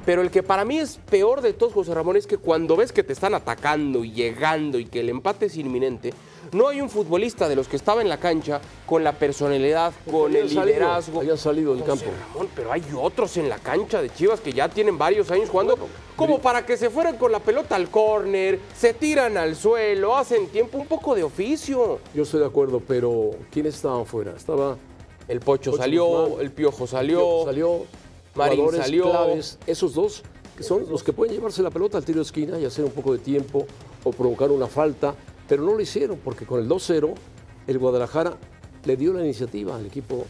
Pero 0.05 0.23
el 0.23 0.31
que 0.31 0.43
para 0.43 0.65
mí 0.65 0.79
es 0.79 0.99
peor 1.11 1.41
de 1.43 1.53
todos, 1.53 1.73
José 1.73 1.95
Ramón, 1.95 2.17
es 2.17 2.27
que 2.27 2.37
cuando 2.37 2.77
ves 2.77 2.93
que 2.93 3.05
te 3.05 3.13
están 3.13 3.35
atacando 3.35 4.05
y 4.05 4.13
llegando 4.13 4.79
y 4.79 4.87
que 4.87 5.01
el 5.01 5.09
empate 5.09 5.47
es 5.47 5.57
inminente, 5.57 6.13
no 6.53 6.69
hay 6.69 6.81
un 6.81 6.91
futbolista 6.91 7.49
de 7.49 7.55
los 7.55 7.69
que 7.69 7.77
estaba 7.77 8.03
en 8.03 8.09
la 8.09 8.19
cancha 8.19 8.61
con 8.85 9.05
la 9.05 9.13
personalidad, 9.13 9.93
con 10.11 10.35
el 10.35 10.49
salido, 10.49 10.65
liderazgo. 10.67 11.21
habían 11.21 11.39
salido 11.39 11.75
del 11.75 11.85
José 11.85 12.05
campo. 12.05 12.19
Ramón, 12.29 12.49
pero 12.55 12.73
hay 12.73 12.83
otros 13.01 13.37
en 13.37 13.49
la 13.49 13.59
cancha 13.59 14.03
de 14.03 14.11
Chivas 14.11 14.41
que 14.41 14.53
ya 14.53 14.69
tienen 14.69 14.99
varios 14.99 15.31
años 15.31 15.49
jugando, 15.49 15.79
como 16.17 16.41
para 16.41 16.67
que 16.67 16.77
se 16.77 16.91
fueran 16.91 17.17
con 17.17 17.31
la 17.31 17.39
pelota 17.39 17.77
al 17.77 17.89
córner, 17.89 18.59
se 18.77 18.95
tiran 18.95 19.37
al 19.37 19.55
suelo, 19.57 20.17
hacen 20.17 20.49
tiempo, 20.49 20.79
un 20.79 20.87
poco 20.87 21.15
de 21.15 21.23
oficio. 21.23 22.01
Yo 22.13 22.25
estoy 22.25 22.41
de 22.41 22.47
acuerdo, 22.47 22.83
pero 22.87 23.31
¿quiénes 23.51 23.77
estaban 23.77 24.05
fuera? 24.05 24.33
Estaba 24.37 24.77
El 25.29 25.41
Pocho, 25.41 25.71
Pocho 25.71 25.83
salió, 25.83 26.07
Guzmán, 26.07 26.41
el 26.41 26.51
Piojo 26.51 26.87
salió, 26.87 27.19
Piojo 27.19 27.45
salió, 27.47 27.87
Marín 28.35 28.57
jugadores 28.61 28.85
salió. 28.87 29.05
claves, 29.11 29.59
esos 29.67 29.95
dos 29.95 30.23
que 30.57 30.63
son 30.63 30.89
los 30.91 31.03
que 31.03 31.13
pueden 31.13 31.35
llevarse 31.35 31.63
la 31.63 31.71
pelota 31.71 31.97
al 31.99 32.05
tiro 32.05 32.19
de 32.19 32.23
esquina 32.25 32.59
y 32.59 32.65
hacer 32.65 32.85
un 32.85 32.91
poco 32.93 33.13
de 33.13 33.19
tiempo 33.19 33.67
o 34.05 34.11
provocar 34.11 34.51
una 34.51 34.67
falta, 34.67 35.15
pero 35.49 35.63
no 35.63 35.73
lo 35.75 35.81
hicieron 35.81 36.19
porque 36.23 36.45
con 36.47 36.61
el 36.61 36.69
2-0 36.69 37.15
el 37.67 37.79
Guadalajara 37.79 38.37
le 38.85 38.97
dio 38.97 39.13
la 39.13 39.21
iniciativa 39.25 39.77
al 39.77 39.87
equipo. 39.87 40.25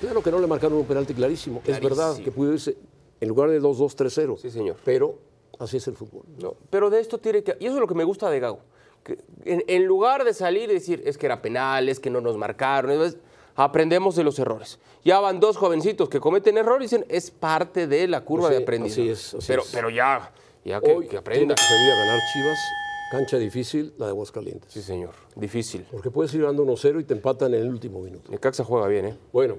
Claro 0.00 0.22
que 0.22 0.30
no 0.30 0.38
le 0.40 0.46
marcaron 0.46 0.78
un 0.78 0.84
penalti 0.86 1.14
clarísimo, 1.14 1.62
es 1.66 1.80
verdad 1.80 2.16
que 2.18 2.30
pudo 2.32 2.52
irse 2.52 2.76
en 3.20 3.28
lugar 3.28 3.48
de 3.50 3.60
2-2 3.62 3.94
3-0. 3.96 4.38
Sí, 4.38 4.50
señor. 4.50 4.76
Pero 4.84 5.18
así 5.58 5.76
es 5.76 5.86
el 5.86 5.94
fútbol. 5.94 6.24
No, 6.42 6.54
pero 6.70 6.90
de 6.90 7.00
esto 7.00 7.18
tiene 7.18 7.42
que. 7.44 7.56
Y 7.60 7.66
eso 7.66 7.74
es 7.74 7.80
lo 7.80 7.86
que 7.86 7.94
me 7.94 8.04
gusta 8.04 8.28
de 8.28 8.40
Gago. 8.40 8.58
que 9.04 9.18
en, 9.44 9.62
en 9.68 9.86
lugar 9.86 10.24
de 10.24 10.34
salir 10.34 10.68
y 10.70 10.74
decir, 10.74 11.02
es 11.06 11.16
que 11.16 11.26
era 11.26 11.40
penal, 11.42 11.88
es 11.88 12.00
que 12.00 12.10
no 12.10 12.20
nos 12.20 12.36
marcaron, 12.36 12.90
es- 13.02 13.16
aprendemos 13.56 14.16
de 14.16 14.24
los 14.24 14.38
errores. 14.38 14.78
Ya 15.04 15.20
van 15.20 15.40
dos 15.40 15.56
jovencitos 15.56 16.08
que 16.08 16.20
cometen 16.20 16.56
errores 16.58 16.92
y 16.92 16.96
dicen, 16.96 17.06
es 17.10 17.30
parte 17.30 17.86
de 17.86 18.08
la 18.08 18.24
curva 18.24 18.48
Así- 18.48 18.56
de 18.56 18.62
aprendizaje. 18.62 19.02
así 19.02 19.10
es, 19.10 19.34
así 19.34 19.44
pero, 19.48 19.62
es. 19.62 19.68
pero 19.72 19.90
ya, 19.90 20.32
ya 20.64 20.80
que, 20.80 20.92
Hoy 20.92 21.02
que 21.04 21.08
tiene 21.08 21.18
aprenda. 21.18 21.54
que 21.54 21.62
salir 21.62 21.92
a 21.92 21.96
ganar 21.96 22.18
Chivas, 22.32 22.58
cancha 23.12 23.36
difícil, 23.38 23.94
la 23.98 24.06
de 24.06 24.10
Aguascalientes. 24.12 24.72
Sí, 24.72 24.82
señor. 24.82 25.10
Difícil. 25.36 25.86
Porque 25.90 26.10
puedes 26.10 26.32
ir 26.34 26.40
ganando 26.42 26.64
1-0 26.64 27.00
y 27.00 27.04
te 27.04 27.14
empatan 27.14 27.54
en 27.54 27.60
el 27.62 27.68
último 27.68 28.00
minuto. 28.00 28.30
Necaxa 28.30 28.64
juega 28.64 28.88
bien, 28.88 29.06
¿eh? 29.06 29.16
Bueno, 29.32 29.56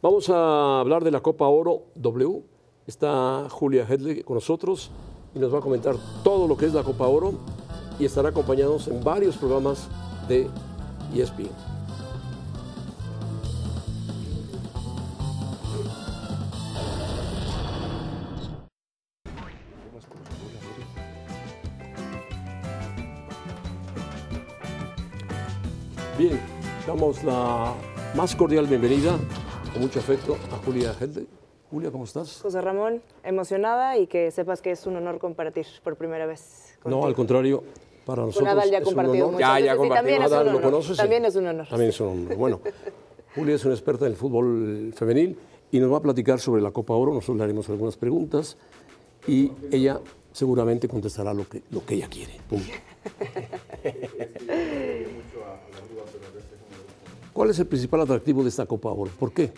vamos 0.00 0.30
a 0.30 0.80
hablar 0.80 1.02
de 1.04 1.10
la 1.10 1.20
Copa 1.20 1.46
Oro 1.48 1.82
W. 1.96 2.42
Está 2.86 3.46
Julia 3.50 3.86
Hedley 3.88 4.22
con 4.22 4.34
nosotros 4.34 4.90
y 5.34 5.38
nos 5.38 5.52
va 5.52 5.58
a 5.58 5.60
comentar 5.60 5.94
todo 6.24 6.48
lo 6.48 6.56
que 6.56 6.66
es 6.66 6.72
la 6.74 6.82
Copa 6.82 7.06
Oro 7.06 7.34
y 7.98 8.04
estará 8.04 8.30
acompañados 8.30 8.88
en 8.88 9.04
varios 9.04 9.36
programas 9.36 9.88
de 10.28 10.48
ESPN. 11.14 11.50
Bien, 26.20 26.38
damos 26.86 27.24
la 27.24 27.72
más 28.14 28.36
cordial 28.36 28.66
bienvenida, 28.66 29.18
con 29.72 29.80
mucho 29.80 30.00
afecto, 30.00 30.36
a 30.52 30.56
Julia 30.56 30.94
Hedley. 31.00 31.26
Julia, 31.70 31.90
¿cómo 31.90 32.04
estás? 32.04 32.42
José 32.42 32.60
Ramón, 32.60 33.00
emocionada 33.24 33.96
y 33.96 34.06
que 34.06 34.30
sepas 34.30 34.60
que 34.60 34.70
es 34.70 34.84
un 34.84 34.96
honor 34.96 35.18
compartir 35.18 35.64
por 35.82 35.96
primera 35.96 36.26
vez. 36.26 36.76
No, 36.84 36.90
contigo. 36.90 37.06
al 37.06 37.14
contrario, 37.14 37.64
para 38.04 38.26
nosotros 38.26 38.44
Nadal 38.44 38.70
ya 38.70 38.76
ha 38.76 38.80
es 38.82 38.86
un 38.86 38.94
compartido 38.94 39.28
honor. 39.28 39.40
Ya, 39.40 39.60
ya 39.60 39.74
¿lo 39.74 39.80
honor. 39.80 40.60
conoces? 40.60 40.98
También 40.98 41.24
es 41.24 41.36
un 41.36 41.46
honor. 41.46 41.66
También 41.68 41.88
es 41.88 41.98
un 42.02 42.08
honor. 42.08 42.36
Bueno, 42.36 42.60
Julia 43.34 43.54
es 43.54 43.64
una 43.64 43.72
experta 43.72 44.04
en 44.04 44.12
el 44.12 44.18
fútbol 44.18 44.92
femenil 44.94 45.38
y 45.72 45.80
nos 45.80 45.90
va 45.90 45.96
a 45.96 46.02
platicar 46.02 46.38
sobre 46.38 46.60
la 46.60 46.70
Copa 46.70 46.92
Oro. 46.92 47.14
Nosotros 47.14 47.38
le 47.38 47.44
haremos 47.44 47.66
algunas 47.70 47.96
preguntas 47.96 48.58
y 49.26 49.52
ella 49.72 49.98
seguramente 50.32 50.86
contestará 50.86 51.32
lo 51.32 51.48
que, 51.48 51.62
lo 51.70 51.82
que 51.82 51.94
ella 51.94 52.08
quiere. 52.10 52.38
Punto. 52.46 52.74
¿Cuál 57.40 57.48
es 57.48 57.58
el 57.58 57.66
principal 57.66 58.02
atractivo 58.02 58.42
de 58.42 58.50
esta 58.50 58.66
Copa 58.66 58.90
Oro? 58.90 59.10
¿Por 59.18 59.32
qué? 59.32 59.50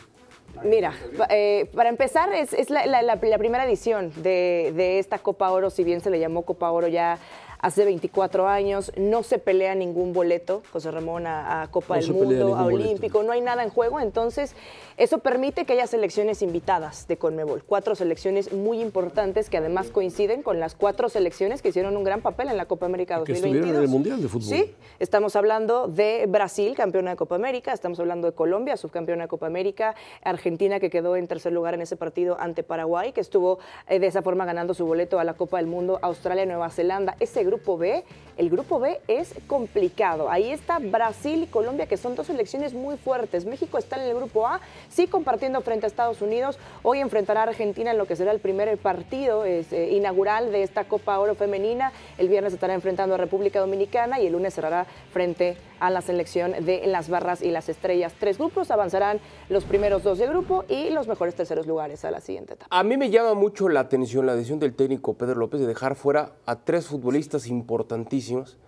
Mira, 0.62 0.94
eh, 1.30 1.68
para 1.74 1.88
empezar, 1.88 2.32
es, 2.32 2.70
la, 2.70 3.16
primera 3.18 3.64
edición 3.64 4.12
de 4.22 5.00
esta 5.00 5.18
Copa 5.18 5.50
Oro, 5.50 5.68
si 5.68 5.82
bien 5.82 6.00
se 6.00 6.08
le 6.08 6.20
llamó 6.20 6.42
Copa 6.42 6.70
Oro 6.70 6.86
ya 6.86 7.18
hace 7.62 7.84
24 7.84 8.46
años, 8.48 8.92
no 8.96 9.22
se 9.22 9.38
pelea 9.38 9.74
ningún 9.74 10.12
boleto, 10.12 10.62
José 10.72 10.90
Ramón, 10.90 11.26
a, 11.26 11.62
a 11.62 11.70
Copa 11.70 11.96
No 11.96 12.02
del 12.02 12.12
Mundo, 12.12 12.56
a 12.56 12.64
boleto. 12.64 12.82
Olímpico, 12.84 13.22
no 13.22 13.32
hay 13.32 13.40
nada 13.40 13.62
en 13.62 13.70
juego, 13.70 14.00
entonces 14.00 14.54
eso 14.96 15.18
permite 15.18 15.64
que 15.64 15.72
haya 15.72 15.86
selecciones 15.86 16.42
invitadas 16.42 17.08
de 17.08 17.16
Conmebol, 17.16 17.62
cuatro 17.64 17.94
selecciones 17.94 18.52
muy 18.52 18.80
importantes 18.82 19.48
que 19.48 19.56
además 19.56 19.88
coinciden 19.88 20.42
con 20.42 20.60
las 20.60 20.74
cuatro 20.74 21.08
selecciones 21.08 21.62
que 21.62 21.70
hicieron 21.70 21.96
un 21.96 22.04
gran 22.04 22.20
papel 22.20 22.48
en 22.48 22.56
la 22.56 22.66
Copa 22.66 22.86
América 22.86 23.14
Que 23.24 23.32
2022. 23.32 23.54
estuvieron 23.54 23.76
en 23.76 23.82
el 23.84 23.88
Mundial 23.88 24.22
de 24.22 24.28
Fútbol. 24.28 24.48
Sí, 24.48 24.74
Estamos 24.98 25.34
hablando 25.36 25.88
de 25.88 26.26
Brasil, 26.28 26.74
campeona 26.76 27.10
de 27.10 27.16
Copa 27.16 27.34
América, 27.34 27.72
estamos 27.72 27.98
hablando 27.98 28.28
de 28.28 28.34
Colombia, 28.34 28.76
subcampeona 28.76 29.24
de 29.24 29.28
Copa 29.28 29.46
América, 29.46 29.94
Argentina 30.22 30.78
que 30.80 30.90
quedó 30.90 31.16
en 31.16 31.26
tercer 31.26 31.52
lugar 31.52 31.74
en 31.74 31.80
ese 31.82 31.96
partido 31.96 32.36
ante 32.38 32.62
Paraguay, 32.62 33.12
que 33.12 33.20
estuvo 33.20 33.58
eh, 33.88 33.98
de 33.98 34.06
esa 34.06 34.22
forma 34.22 34.44
ganando 34.44 34.74
su 34.74 34.84
boleto 34.86 35.18
a 35.18 35.24
la 35.24 35.34
Copa 35.34 35.56
del 35.58 35.66
Mundo, 35.66 35.98
Australia, 36.02 36.44
Nueva 36.46 36.70
Zelanda. 36.70 37.16
Ese 37.20 37.40
grupo 37.52 37.76
B, 37.76 38.02
el 38.38 38.48
grupo 38.48 38.80
B 38.80 38.98
es 39.08 39.34
complicado. 39.46 40.30
Ahí 40.30 40.50
está 40.50 40.78
Brasil 40.78 41.42
y 41.42 41.46
Colombia, 41.46 41.86
que 41.86 41.98
son 41.98 42.14
dos 42.14 42.28
selecciones 42.28 42.72
muy 42.72 42.96
fuertes. 42.96 43.44
México 43.44 43.76
está 43.76 43.96
en 43.96 44.08
el 44.08 44.14
grupo 44.14 44.46
A, 44.46 44.60
sí 44.88 45.06
compartiendo 45.06 45.60
frente 45.60 45.84
a 45.84 45.88
Estados 45.88 46.22
Unidos. 46.22 46.58
Hoy 46.82 47.00
enfrentará 47.00 47.40
a 47.40 47.48
Argentina 47.48 47.90
en 47.90 47.98
lo 47.98 48.06
que 48.06 48.16
será 48.16 48.32
el 48.32 48.40
primer 48.40 48.78
partido 48.78 49.44
es, 49.44 49.70
eh, 49.72 49.90
inaugural 49.92 50.50
de 50.50 50.62
esta 50.62 50.84
Copa 50.84 51.18
Oro 51.18 51.34
femenina. 51.34 51.92
El 52.16 52.28
viernes 52.28 52.54
estará 52.54 52.72
enfrentando 52.72 53.16
a 53.16 53.18
República 53.18 53.60
Dominicana 53.60 54.18
y 54.18 54.26
el 54.26 54.32
lunes 54.32 54.54
cerrará 54.54 54.86
frente 55.12 55.50
a 55.50 55.71
la 55.90 56.00
selección 56.00 56.52
de 56.64 56.86
las 56.86 57.08
barras 57.08 57.42
y 57.42 57.50
las 57.50 57.68
estrellas. 57.68 58.14
Tres 58.18 58.38
grupos 58.38 58.70
avanzarán 58.70 59.20
los 59.48 59.64
primeros 59.64 60.02
dos 60.02 60.18
de 60.18 60.26
grupo 60.26 60.64
y 60.68 60.90
los 60.90 61.08
mejores 61.08 61.34
terceros 61.34 61.66
lugares 61.66 62.04
a 62.04 62.10
la 62.10 62.20
siguiente 62.20 62.54
etapa. 62.54 62.74
A 62.76 62.82
mí 62.82 62.96
me 62.96 63.10
llama 63.10 63.34
mucho 63.34 63.68
la 63.68 63.80
atención 63.80 64.26
la 64.26 64.34
decisión 64.34 64.58
del 64.58 64.74
técnico 64.74 65.14
Pedro 65.14 65.36
López 65.36 65.60
de 65.60 65.66
dejar 65.66 65.94
fuera 65.94 66.32
a 66.46 66.56
tres 66.56 66.86
futbolistas 66.86 67.46
importantísimos, 67.46 68.58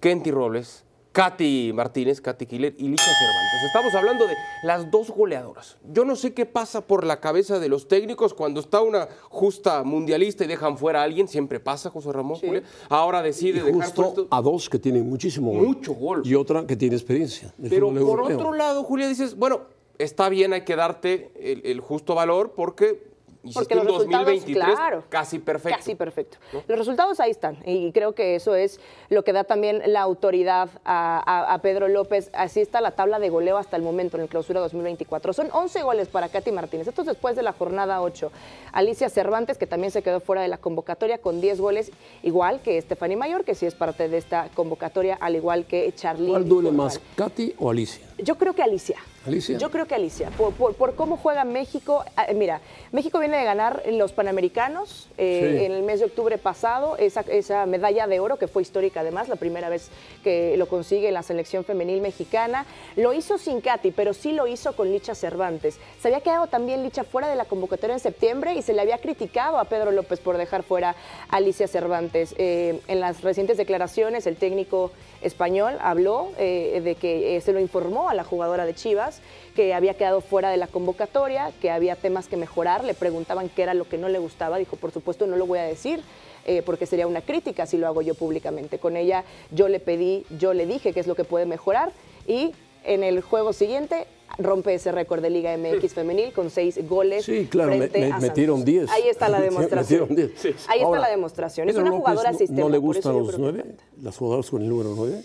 Kenty 0.00 0.30
Robles, 0.30 0.83
Katy 1.14 1.70
Martínez, 1.72 2.20
Katy 2.20 2.44
Killer 2.44 2.74
y 2.76 2.88
Licha 2.88 3.04
Cervantes. 3.04 3.62
Estamos 3.68 3.94
hablando 3.94 4.26
de 4.26 4.34
las 4.64 4.90
dos 4.90 5.10
goleadoras. 5.12 5.76
Yo 5.92 6.04
no 6.04 6.16
sé 6.16 6.34
qué 6.34 6.44
pasa 6.44 6.80
por 6.80 7.04
la 7.04 7.20
cabeza 7.20 7.60
de 7.60 7.68
los 7.68 7.86
técnicos 7.86 8.34
cuando 8.34 8.58
está 8.58 8.80
una 8.80 9.06
justa 9.28 9.84
mundialista 9.84 10.42
y 10.44 10.48
dejan 10.48 10.76
fuera 10.76 11.02
a 11.02 11.04
alguien. 11.04 11.28
Siempre 11.28 11.60
pasa, 11.60 11.88
José 11.88 12.10
Ramón 12.10 12.38
Julia. 12.40 12.64
Ahora 12.88 13.22
decide 13.22 13.60
Y 13.60 13.62
dejar 13.62 13.74
justo 13.84 14.12
fuera. 14.14 14.28
a 14.32 14.42
dos 14.42 14.68
que 14.68 14.80
tienen 14.80 15.08
muchísimo 15.08 15.52
gol. 15.52 15.68
Mucho 15.68 15.94
gol. 15.94 16.22
Y 16.24 16.34
otra 16.34 16.66
que 16.66 16.74
tiene 16.74 16.96
experiencia. 16.96 17.54
Pero 17.70 17.90
por 17.90 17.96
europeo. 17.98 18.36
otro 18.36 18.52
lado, 18.52 18.82
Julia, 18.82 19.06
dices, 19.06 19.36
bueno, 19.36 19.60
está 19.98 20.28
bien, 20.28 20.52
hay 20.52 20.62
que 20.62 20.74
darte 20.74 21.30
el, 21.38 21.64
el 21.64 21.78
justo 21.78 22.16
valor 22.16 22.54
porque 22.56 23.13
hiciste 23.44 23.60
Porque 23.60 23.74
los 23.74 23.84
un 23.84 23.88
resultados, 23.98 24.26
2023 24.26 24.74
claro. 24.74 25.04
casi 25.08 25.38
perfecto. 25.38 25.78
Casi 25.78 25.94
perfecto. 25.94 26.38
Los 26.66 26.78
resultados 26.78 27.20
ahí 27.20 27.30
están 27.30 27.58
y 27.64 27.92
creo 27.92 28.14
que 28.14 28.34
eso 28.34 28.54
es 28.54 28.80
lo 29.10 29.22
que 29.22 29.32
da 29.32 29.44
también 29.44 29.82
la 29.86 30.00
autoridad 30.00 30.68
a, 30.84 31.22
a- 31.24 31.54
a 31.54 31.58
Pedro 31.58 31.88
López. 31.88 32.30
Así 32.32 32.60
está 32.60 32.80
la 32.80 32.92
tabla 32.92 33.18
de 33.18 33.28
goleo 33.28 33.56
hasta 33.58 33.76
el 33.76 33.82
momento 33.82 34.16
en 34.16 34.22
el 34.24 34.28
clausura 34.28 34.60
2024. 34.60 35.32
Son 35.32 35.48
11 35.52 35.82
goles 35.82 36.08
para 36.08 36.28
Katy 36.28 36.52
Martínez. 36.52 36.88
Esto 36.88 37.02
es 37.02 37.06
después 37.08 37.36
de 37.36 37.42
la 37.42 37.52
jornada 37.52 38.00
8. 38.02 38.32
Alicia 38.72 39.08
Cervantes, 39.08 39.58
que 39.58 39.66
también 39.66 39.90
se 39.90 40.02
quedó 40.02 40.20
fuera 40.20 40.42
de 40.42 40.48
la 40.48 40.58
convocatoria 40.58 41.18
con 41.18 41.40
10 41.40 41.60
goles, 41.60 41.92
igual 42.22 42.60
que 42.60 42.80
Stephanie 42.80 43.16
Mayor, 43.16 43.44
que 43.44 43.54
sí 43.54 43.66
es 43.66 43.74
parte 43.74 44.08
de 44.08 44.16
esta 44.18 44.48
convocatoria, 44.54 45.16
al 45.20 45.36
igual 45.36 45.66
que 45.66 45.92
Charly. 45.94 46.28
¿Cuál 46.30 46.48
duele 46.48 46.72
más, 46.72 47.00
Katy 47.16 47.54
o 47.58 47.70
Alicia? 47.70 48.04
Yo 48.18 48.36
creo 48.36 48.54
que 48.54 48.62
Alicia. 48.62 48.96
Alicia. 49.26 49.58
Yo 49.58 49.70
creo 49.70 49.86
que 49.86 49.94
Alicia. 49.94 50.30
Por, 50.36 50.52
por- 50.52 50.74
por 50.74 50.94
cómo 50.94 51.16
juega 51.16 51.44
México. 51.44 52.04
ah, 52.16 52.26
Mira, 52.34 52.60
México 52.92 53.18
viene 53.18 53.38
de 53.38 53.44
ganar 53.44 53.82
los 53.90 54.12
Panamericanos 54.12 55.08
eh, 55.18 55.56
Sí. 55.58 55.64
en 55.64 55.72
el 55.72 55.82
mes 55.82 56.00
de 56.00 56.06
octubre 56.06 56.36
pasado, 56.38 56.96
esa, 56.98 57.20
esa 57.22 57.64
medalla 57.66 58.06
de 58.06 58.20
oro 58.20 58.36
que 58.38 58.48
fue 58.48 58.62
histórica 58.62 59.00
además, 59.00 59.28
la 59.28 59.36
primera 59.36 59.68
vez 59.68 59.88
que 60.22 60.56
lo 60.56 60.66
consigue 60.68 61.10
la 61.10 61.22
selección 61.22 61.64
femenil 61.64 62.00
mexicana. 62.00 62.66
Lo 62.96 63.12
hizo 63.12 63.38
sin 63.38 63.60
Katy, 63.60 63.90
pero 63.92 64.12
sí 64.14 64.32
lo 64.32 64.46
hizo 64.46 64.74
con 64.76 64.90
Licha 64.90 65.14
Cervantes. 65.14 65.78
Se 66.00 66.08
había 66.08 66.20
quedado 66.20 66.46
también 66.46 66.82
Licha 66.82 67.04
fuera 67.04 67.28
de 67.28 67.36
la 67.36 67.44
convocatoria 67.46 67.94
en 67.94 68.00
septiembre 68.00 68.54
y 68.54 68.62
se 68.62 68.72
le 68.74 68.80
había 68.82 68.98
criticado 68.98 69.58
a 69.58 69.64
Pedro 69.64 69.90
López 69.90 70.20
por 70.20 70.36
dejar 70.36 70.62
fuera 70.62 70.96
a 71.30 71.36
Alicia 71.36 71.66
Cervantes. 71.68 72.34
Eh, 72.38 72.80
en 72.88 73.00
las 73.00 73.22
recientes 73.22 73.56
declaraciones, 73.56 74.26
el 74.26 74.36
técnico 74.36 74.90
español 75.22 75.78
habló 75.80 76.28
eh, 76.38 76.80
de 76.84 76.94
que 76.96 77.36
eh, 77.36 77.40
se 77.40 77.52
lo 77.52 77.60
informó 77.60 78.10
a 78.10 78.14
la 78.14 78.24
jugadora 78.24 78.66
de 78.66 78.74
Chivas 78.74 79.13
que 79.54 79.72
había 79.74 79.94
quedado 79.94 80.20
fuera 80.20 80.50
de 80.50 80.56
la 80.56 80.66
convocatoria, 80.66 81.52
que 81.60 81.70
había 81.70 81.96
temas 81.96 82.26
que 82.28 82.36
mejorar, 82.36 82.84
le 82.84 82.94
preguntaban 82.94 83.48
qué 83.48 83.62
era 83.62 83.74
lo 83.74 83.88
que 83.88 83.98
no 83.98 84.08
le 84.08 84.18
gustaba, 84.18 84.58
dijo, 84.58 84.76
por 84.76 84.90
supuesto 84.92 85.26
no 85.26 85.36
lo 85.36 85.46
voy 85.46 85.58
a 85.60 85.62
decir, 85.64 86.00
eh, 86.46 86.62
porque 86.66 86.86
sería 86.86 87.06
una 87.06 87.20
crítica 87.22 87.64
si 87.66 87.76
lo 87.78 87.86
hago 87.86 88.02
yo 88.02 88.14
públicamente. 88.14 88.78
Con 88.78 88.96
ella 88.96 89.24
yo 89.50 89.68
le 89.68 89.80
pedí, 89.80 90.24
yo 90.38 90.52
le 90.54 90.66
dije 90.66 90.92
qué 90.92 91.00
es 91.00 91.06
lo 91.06 91.14
que 91.14 91.24
puede 91.24 91.46
mejorar 91.46 91.92
y 92.26 92.52
en 92.84 93.02
el 93.02 93.20
juego 93.22 93.52
siguiente 93.52 94.06
rompe 94.36 94.74
ese 94.74 94.90
récord 94.90 95.22
de 95.22 95.30
Liga 95.30 95.56
MX 95.56 95.94
femenil 95.94 96.32
con 96.32 96.50
seis 96.50 96.86
goles. 96.88 97.24
Sí, 97.24 97.46
claro, 97.48 97.70
me- 97.70 97.78
frente 97.78 98.00
me- 98.00 98.06
a 98.06 98.08
Santos. 98.10 98.28
metieron 98.28 98.64
10. 98.64 98.90
Ahí 98.90 99.08
está 99.08 99.28
la 99.28 99.40
demostración. 99.48 100.08
Metieron 100.08 100.32
10. 100.34 100.68
Ahí 100.68 100.80
está 100.82 100.98
la 100.98 101.08
demostración. 101.08 101.68
Es 101.68 101.76
una 101.76 101.92
jugadora 101.92 102.32
no- 102.32 102.38
sistema. 102.38 102.60
¿No 102.60 102.68
le 102.68 102.78
gustan 102.78 103.16
los 103.16 103.38
nueve? 103.38 103.64
¿Las 104.02 104.16
jugadoras 104.18 104.50
con 104.50 104.60
el 104.62 104.68
número 104.68 104.92
nueve? 104.96 105.22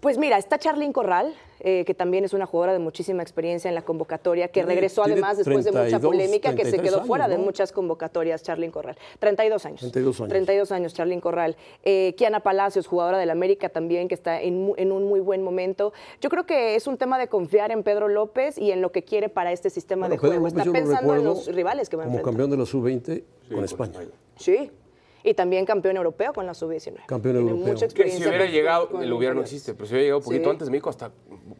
Pues 0.00 0.16
mira, 0.16 0.38
está 0.38 0.58
Charlyn 0.58 0.92
Corral, 0.92 1.34
eh, 1.58 1.84
que 1.84 1.92
también 1.92 2.24
es 2.24 2.32
una 2.32 2.46
jugadora 2.46 2.72
de 2.72 2.78
muchísima 2.78 3.20
experiencia 3.20 3.68
en 3.68 3.74
la 3.74 3.82
convocatoria, 3.82 4.46
que 4.46 4.52
Tiene- 4.60 4.68
regresó 4.68 5.02
tiene 5.02 5.14
además 5.14 5.38
después 5.38 5.64
de 5.64 5.72
mucha 5.72 5.80
32, 5.82 6.12
polémica, 6.12 6.50
que 6.54 6.64
se 6.64 6.70
33 6.70 6.82
quedó 6.94 7.04
fuera 7.04 7.26
de 7.26 7.36
muchas 7.36 7.72
convocatorias, 7.72 8.44
Charlyn 8.44 8.70
Corral. 8.70 8.96
32 9.18 9.66
años. 9.66 9.80
32 9.80 10.20
años. 10.20 10.28
32 10.28 10.70
años, 10.70 10.94
Charlyn 10.94 11.20
Corral. 11.20 11.56
Eh, 11.82 12.14
Kiana 12.16 12.38
Palacios, 12.40 12.86
jugadora 12.86 13.18
del 13.18 13.30
América 13.30 13.70
también, 13.70 14.06
que 14.06 14.14
está 14.14 14.40
en, 14.40 14.66
mu- 14.66 14.74
en 14.76 14.92
un 14.92 15.02
muy 15.08 15.18
buen 15.18 15.42
momento. 15.42 15.92
Yo 16.20 16.30
creo 16.30 16.46
que 16.46 16.76
es 16.76 16.86
un 16.86 16.96
tema 16.96 17.18
de 17.18 17.26
confiar 17.26 17.72
en 17.72 17.82
Pedro 17.82 18.06
López 18.06 18.56
y 18.56 18.70
en 18.70 18.80
lo 18.80 18.92
que 18.92 19.02
quiere 19.02 19.28
para 19.28 19.50
este 19.50 19.68
sistema 19.68 20.06
Bueno, 20.06 20.14
de 20.14 20.20
Pedro 20.20 20.40
juego. 20.40 20.46
López 20.46 20.58
está 20.60 20.72
pensando 20.72 21.16
en 21.16 21.24
los 21.24 21.46
rivales 21.48 21.88
que 21.88 21.96
va 21.96 22.04
a 22.04 22.06
Como 22.06 22.18
enfrentar. 22.18 22.32
campeón 22.46 22.50
de 22.52 22.56
la 22.56 22.66
sub-20 22.66 23.24
con 23.52 23.64
España. 23.64 23.98
Sí. 24.36 24.70
Y 25.24 25.34
también 25.34 25.64
campeón 25.66 25.96
europeo 25.96 26.32
con 26.32 26.46
la 26.46 26.54
sub-19. 26.54 27.04
Campeón 27.06 27.34
Tiene 27.34 27.38
europeo. 27.50 27.56
mucha 27.74 27.74
Que 27.74 27.78
si 27.78 27.84
experiencia 27.86 28.28
hubiera 28.28 28.44
con- 28.44 28.52
llegado, 28.52 28.88
con 28.88 29.02
el 29.02 29.12
hubiera 29.12 29.34
no 29.34 29.40
existe, 29.40 29.74
pero 29.74 29.86
si 29.86 29.92
hubiera 29.94 30.04
llegado 30.04 30.18
un 30.18 30.24
poquito 30.24 30.44
Sí. 30.44 30.50
antes, 30.50 30.70
México 30.70 30.90
hasta 30.90 31.10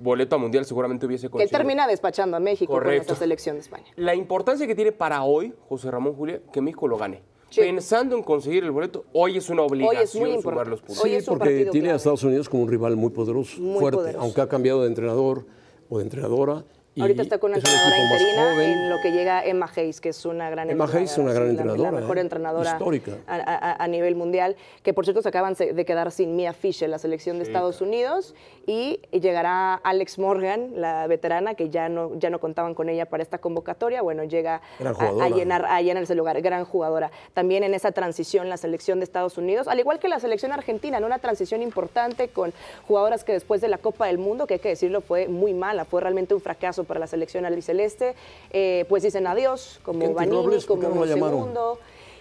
boleto 0.01 0.37
a 0.37 0.39
mundial 0.39 0.65
seguramente 0.65 1.07
hubiese 1.07 1.23
Que 1.23 1.27
él 1.27 1.31
conseguido. 1.33 1.59
termina 1.59 1.87
despachando 1.87 2.37
a 2.37 2.41
México 2.41 2.73
con 2.73 2.83
Correcto. 2.83 3.03
esta 3.13 3.15
selección 3.17 3.57
de 3.57 3.61
España. 3.63 3.87
La 3.97 4.15
importancia 4.15 4.67
que 4.67 4.75
tiene 4.75 4.93
para 4.93 5.23
hoy, 5.25 5.53
José 5.69 5.91
Ramón 5.91 6.15
Julia, 6.15 6.41
que 6.53 6.61
México 6.61 6.87
lo 6.87 6.97
gane. 6.97 7.23
Sí. 7.51 7.63
Pensando 7.63 8.15
en 8.15 8.23
conseguir 8.23 8.63
el 8.63 8.71
boleto, 8.71 9.07
hoy 9.15 9.39
es 9.39 9.49
una 9.49 9.63
obligación 9.63 9.99
muy 10.25 10.31
sumar 10.33 10.37
importante. 10.37 10.71
los 10.71 10.81
puntos. 10.83 11.03
Hoy 11.05 11.19
Sí, 11.21 11.27
porque 11.27 11.65
tiene 11.73 11.91
a. 11.91 11.95
Estados 11.97 12.23
Unidos 12.23 12.47
como 12.49 12.63
un 12.65 12.69
rival 12.69 12.95
muy 12.97 13.09
poderoso, 13.11 13.59
Muy 13.61 13.81
fuerte, 13.81 13.97
poderoso. 13.97 14.23
aunque 14.25 14.41
ha 14.43 14.49
cambiado 14.49 14.83
de 14.83 14.89
entrenador 14.89 15.47
o 15.89 15.97
de 15.99 16.05
entrenadora. 16.05 16.65
Ahorita 17.01 17.23
está 17.23 17.39
con 17.39 17.51
una 17.51 17.59
entrenadora 17.59 17.99
interina 17.99 18.65
en 18.65 18.91
lo 18.91 18.97
que 19.01 19.11
llega 19.13 19.45
Emma 19.45 19.71
Hayes, 19.75 20.01
que 20.01 20.11
es 20.11 20.25
una 20.25 20.51
gran 20.51 20.71
Emma 20.71 20.85
Hayes 20.87 21.13
es 21.13 21.19
una 21.19 21.33
gran 21.33 21.49
entrenadora, 21.51 21.91
La, 21.93 22.01
mejor 22.01 22.19
¿eh? 22.19 22.21
entrenadora 22.23 22.73
Histórica. 22.73 23.13
A, 23.27 23.37
a- 23.37 23.85
a 23.85 23.89
nivel 23.89 24.15
mundial, 24.17 24.57
que 24.83 24.93
por 24.95 25.05
cierto 25.05 25.23
se 25.23 25.29
acaban 25.29 25.55
de 25.55 25.85
quedar 25.85 26.11
sin 26.13 26.37
Mia 26.37 26.53
Fisher, 26.53 26.89
la 26.89 26.99
selección 26.99 27.39
de 27.39 27.45
Estados 27.45 27.81
Unidos, 27.81 28.35
y 28.67 29.01
llegará 29.13 29.75
Alex 29.75 30.19
Morgan, 30.19 30.73
la 30.81 31.07
veterana, 31.07 31.55
que 31.55 31.71
ya 31.71 31.89
no, 31.89 32.19
ya 32.19 32.31
no 32.31 32.39
contaban 32.41 32.75
con 32.75 32.89
ella 32.89 33.07
para 33.07 33.23
esta 33.23 33.39
convocatoria. 33.39 34.03
Bueno, 34.03 34.25
llega 34.25 34.61
a, 34.85 35.25
a 35.25 35.29
llenar, 35.31 35.65
a 35.67 35.81
llenar 35.81 36.03
ese 36.03 36.15
lugar, 36.15 36.41
gran 36.43 36.65
jugadora. 36.65 37.11
También 37.35 37.65
en 37.65 37.75
esa 37.75 37.93
transición 37.93 38.49
la 38.49 38.57
selección 38.57 38.99
de 39.01 39.05
Estados 39.05 39.39
Unidos, 39.39 39.69
al 39.69 39.79
igual 39.79 39.99
que 39.99 40.09
la 40.09 40.21
selección 40.21 40.53
argentina, 40.53 40.99
en 40.99 41.05
una 41.05 41.19
transición 41.19 41.63
importante 41.63 42.29
con 42.29 42.53
jugadoras 42.87 43.25
que 43.25 43.33
después 43.33 43.61
de 43.61 43.69
la 43.69 43.79
Copa 43.79 44.07
del 44.07 44.19
Mundo, 44.19 44.47
que 44.47 44.55
hay 44.55 44.61
que 44.61 44.69
decirlo, 44.71 45.01
fue 45.01 45.29
muy 45.29 45.55
mala, 45.55 45.85
fue 45.85 46.01
realmente 46.01 46.35
un 46.35 46.41
fracaso 46.41 46.85
para 46.89 46.99
la 46.99 47.07
selección 47.07 47.45
albiceleste, 47.45 48.17
eh, 48.51 48.85
pues 48.89 49.05
dicen 49.05 49.29
adiós, 49.29 49.79
como 49.85 50.01
Kenty 50.01 50.15
Vanini, 50.15 50.37
Robles, 50.37 50.67
¿por 50.67 50.81
como 50.81 51.05
no? 51.05 51.07
Segundo. 51.07 51.79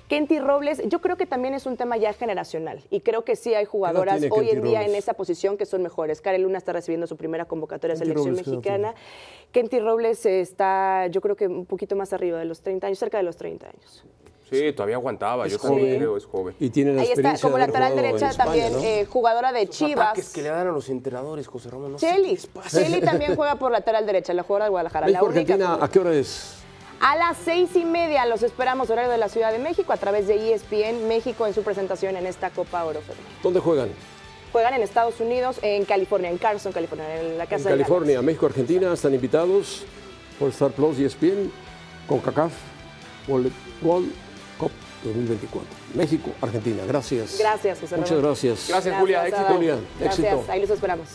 Kenty 0.08 0.39
Robles, 0.39 0.82
yo 0.88 1.01
creo 1.01 1.17
que 1.17 1.25
también 1.25 1.53
es 1.53 1.65
un 1.65 1.75
tema 1.75 1.97
ya 1.97 2.13
generacional 2.13 2.82
y 2.89 3.01
creo 3.01 3.25
que 3.25 3.36
sí 3.36 3.53
hay 3.53 3.65
jugadoras 3.65 4.21
hoy 4.30 4.45
Kenty 4.45 4.49
en 4.51 4.63
día 4.63 4.80
Robles? 4.80 4.89
en 4.89 4.95
esa 4.95 5.13
posición 5.15 5.58
que 5.58 5.65
son 5.65 5.82
mejores. 5.82 6.21
Karen 6.21 6.43
Luna 6.43 6.60
está 6.60 6.71
recibiendo 6.71 7.08
su 7.08 7.17
primera 7.17 7.45
convocatoria 7.45 7.95
Kenty 7.95 8.08
selección 8.08 8.36
Robles, 8.36 8.45
¿qué 8.45 8.69
edad 8.69 8.80
mexicana. 8.80 8.95
Kenty 9.51 9.80
Robles 9.80 10.25
está, 10.25 11.08
yo 11.08 11.19
creo 11.19 11.36
que 11.36 11.47
un 11.47 11.65
poquito 11.65 11.95
más 11.95 12.13
arriba 12.13 12.39
de 12.39 12.45
los 12.45 12.62
30 12.62 12.88
años, 12.88 12.99
cerca 12.99 13.17
de 13.17 13.23
los 13.23 13.36
30 13.36 13.67
años. 13.67 14.06
Sí, 14.49 14.71
todavía 14.73 14.95
aguantaba, 14.95 15.45
yo 15.47 15.55
Es 15.57 15.62
también 15.62 15.86
joven. 15.88 15.97
creo, 15.99 16.17
es 16.17 16.25
joven. 16.25 16.55
Y 16.60 16.69
tiene 16.69 16.93
la 16.93 17.01
Ahí 17.01 17.07
está, 17.07 17.13
experiencia 17.13 17.49
como 17.49 17.57
lateral 17.57 17.91
en 17.91 17.97
derecha 17.97 18.29
España, 18.29 18.45
también, 18.45 18.73
¿no? 18.73 18.79
eh, 18.79 19.05
jugadora 19.05 19.51
de 19.51 19.65
Los 19.65 19.75
ataques 19.81 19.88
Chivas. 19.89 20.29
que 20.33 20.41
le 20.41 20.49
dan 20.49 20.67
a 20.67 20.71
los 20.71 20.88
entrenadores, 20.89 21.47
José 21.47 21.69
Ramón, 21.69 21.91
no 21.93 21.99
sé 21.99 22.07
Cheli. 22.07 22.39
Cheli 22.69 23.01
también 23.05 23.36
juega 23.36 23.55
por 23.55 23.71
lateral 23.71 24.05
derecha, 24.05 24.33
la 24.33 24.43
jugadora 24.43 24.65
de 24.65 24.69
Guadalajara. 24.69 25.07
la 25.10 25.21
única 25.23 25.33
México-Argentina, 25.55 25.77
que- 25.79 25.86
¿a 25.86 25.88
qué 25.89 25.99
hora 25.99 26.13
es? 26.15 26.53
A 26.99 27.15
las 27.15 27.38
seis 27.38 27.75
y 27.75 27.86
media 27.86 28.25
los 28.25 28.41
esperamos, 28.41 28.89
horario 28.89 29.12
de 29.12 29.17
la 29.19 29.29
Ciudad 29.29 29.51
de 29.51 29.60
México, 29.60 29.93
a 29.93 29.97
través 29.97 30.27
de 30.27 30.36
E 30.36 30.53
ESPN 30.53 31.07
México 31.07 31.45
en 31.45 31.53
su 31.53 31.62
presentación 31.62 32.15
en 32.15 32.25
esta 32.25 32.49
Copa 32.49 32.83
Oro. 32.86 33.01
¿Dónde 33.43 33.60
juegan? 33.60 33.89
Juegan 34.51 34.73
en 34.73 34.81
Estados 34.81 35.19
Unidos, 35.19 35.60
en 35.62 35.83
California, 35.86 36.29
en 36.31 36.38
Carson, 36.38 36.71
California, 36.71 37.19
en 37.21 37.38
la 37.38 37.43
En 37.43 37.49
casa 37.49 37.65
de 37.69 37.75
California, 37.75 38.21
México-Argentina, 38.21 38.91
están 38.93 39.13
invitados 39.13 39.83
por 40.39 40.49
Star 40.49 40.71
Plus 40.71 40.97
y 40.99 41.05
ESPN 41.05 41.51
con 42.07 42.19
CACAF 42.19 42.53
World 43.27 43.51
World 43.83 44.10
Cup 45.03 45.13
2024. 45.13 45.67
México-Argentina, 45.93 46.83
gracias. 46.88 47.38
Gracias, 47.39 47.79
José 47.79 47.97
Muchas 47.97 48.21
gracias. 48.21 48.65
Gracias, 48.69 48.99
Julia, 48.99 49.27
éxito. 49.27 49.47
Julia, 49.47 49.77
Gracias, 49.99 50.25
éxito. 50.25 50.51
ahí 50.51 50.62
los 50.62 50.69
esperamos. 50.69 51.07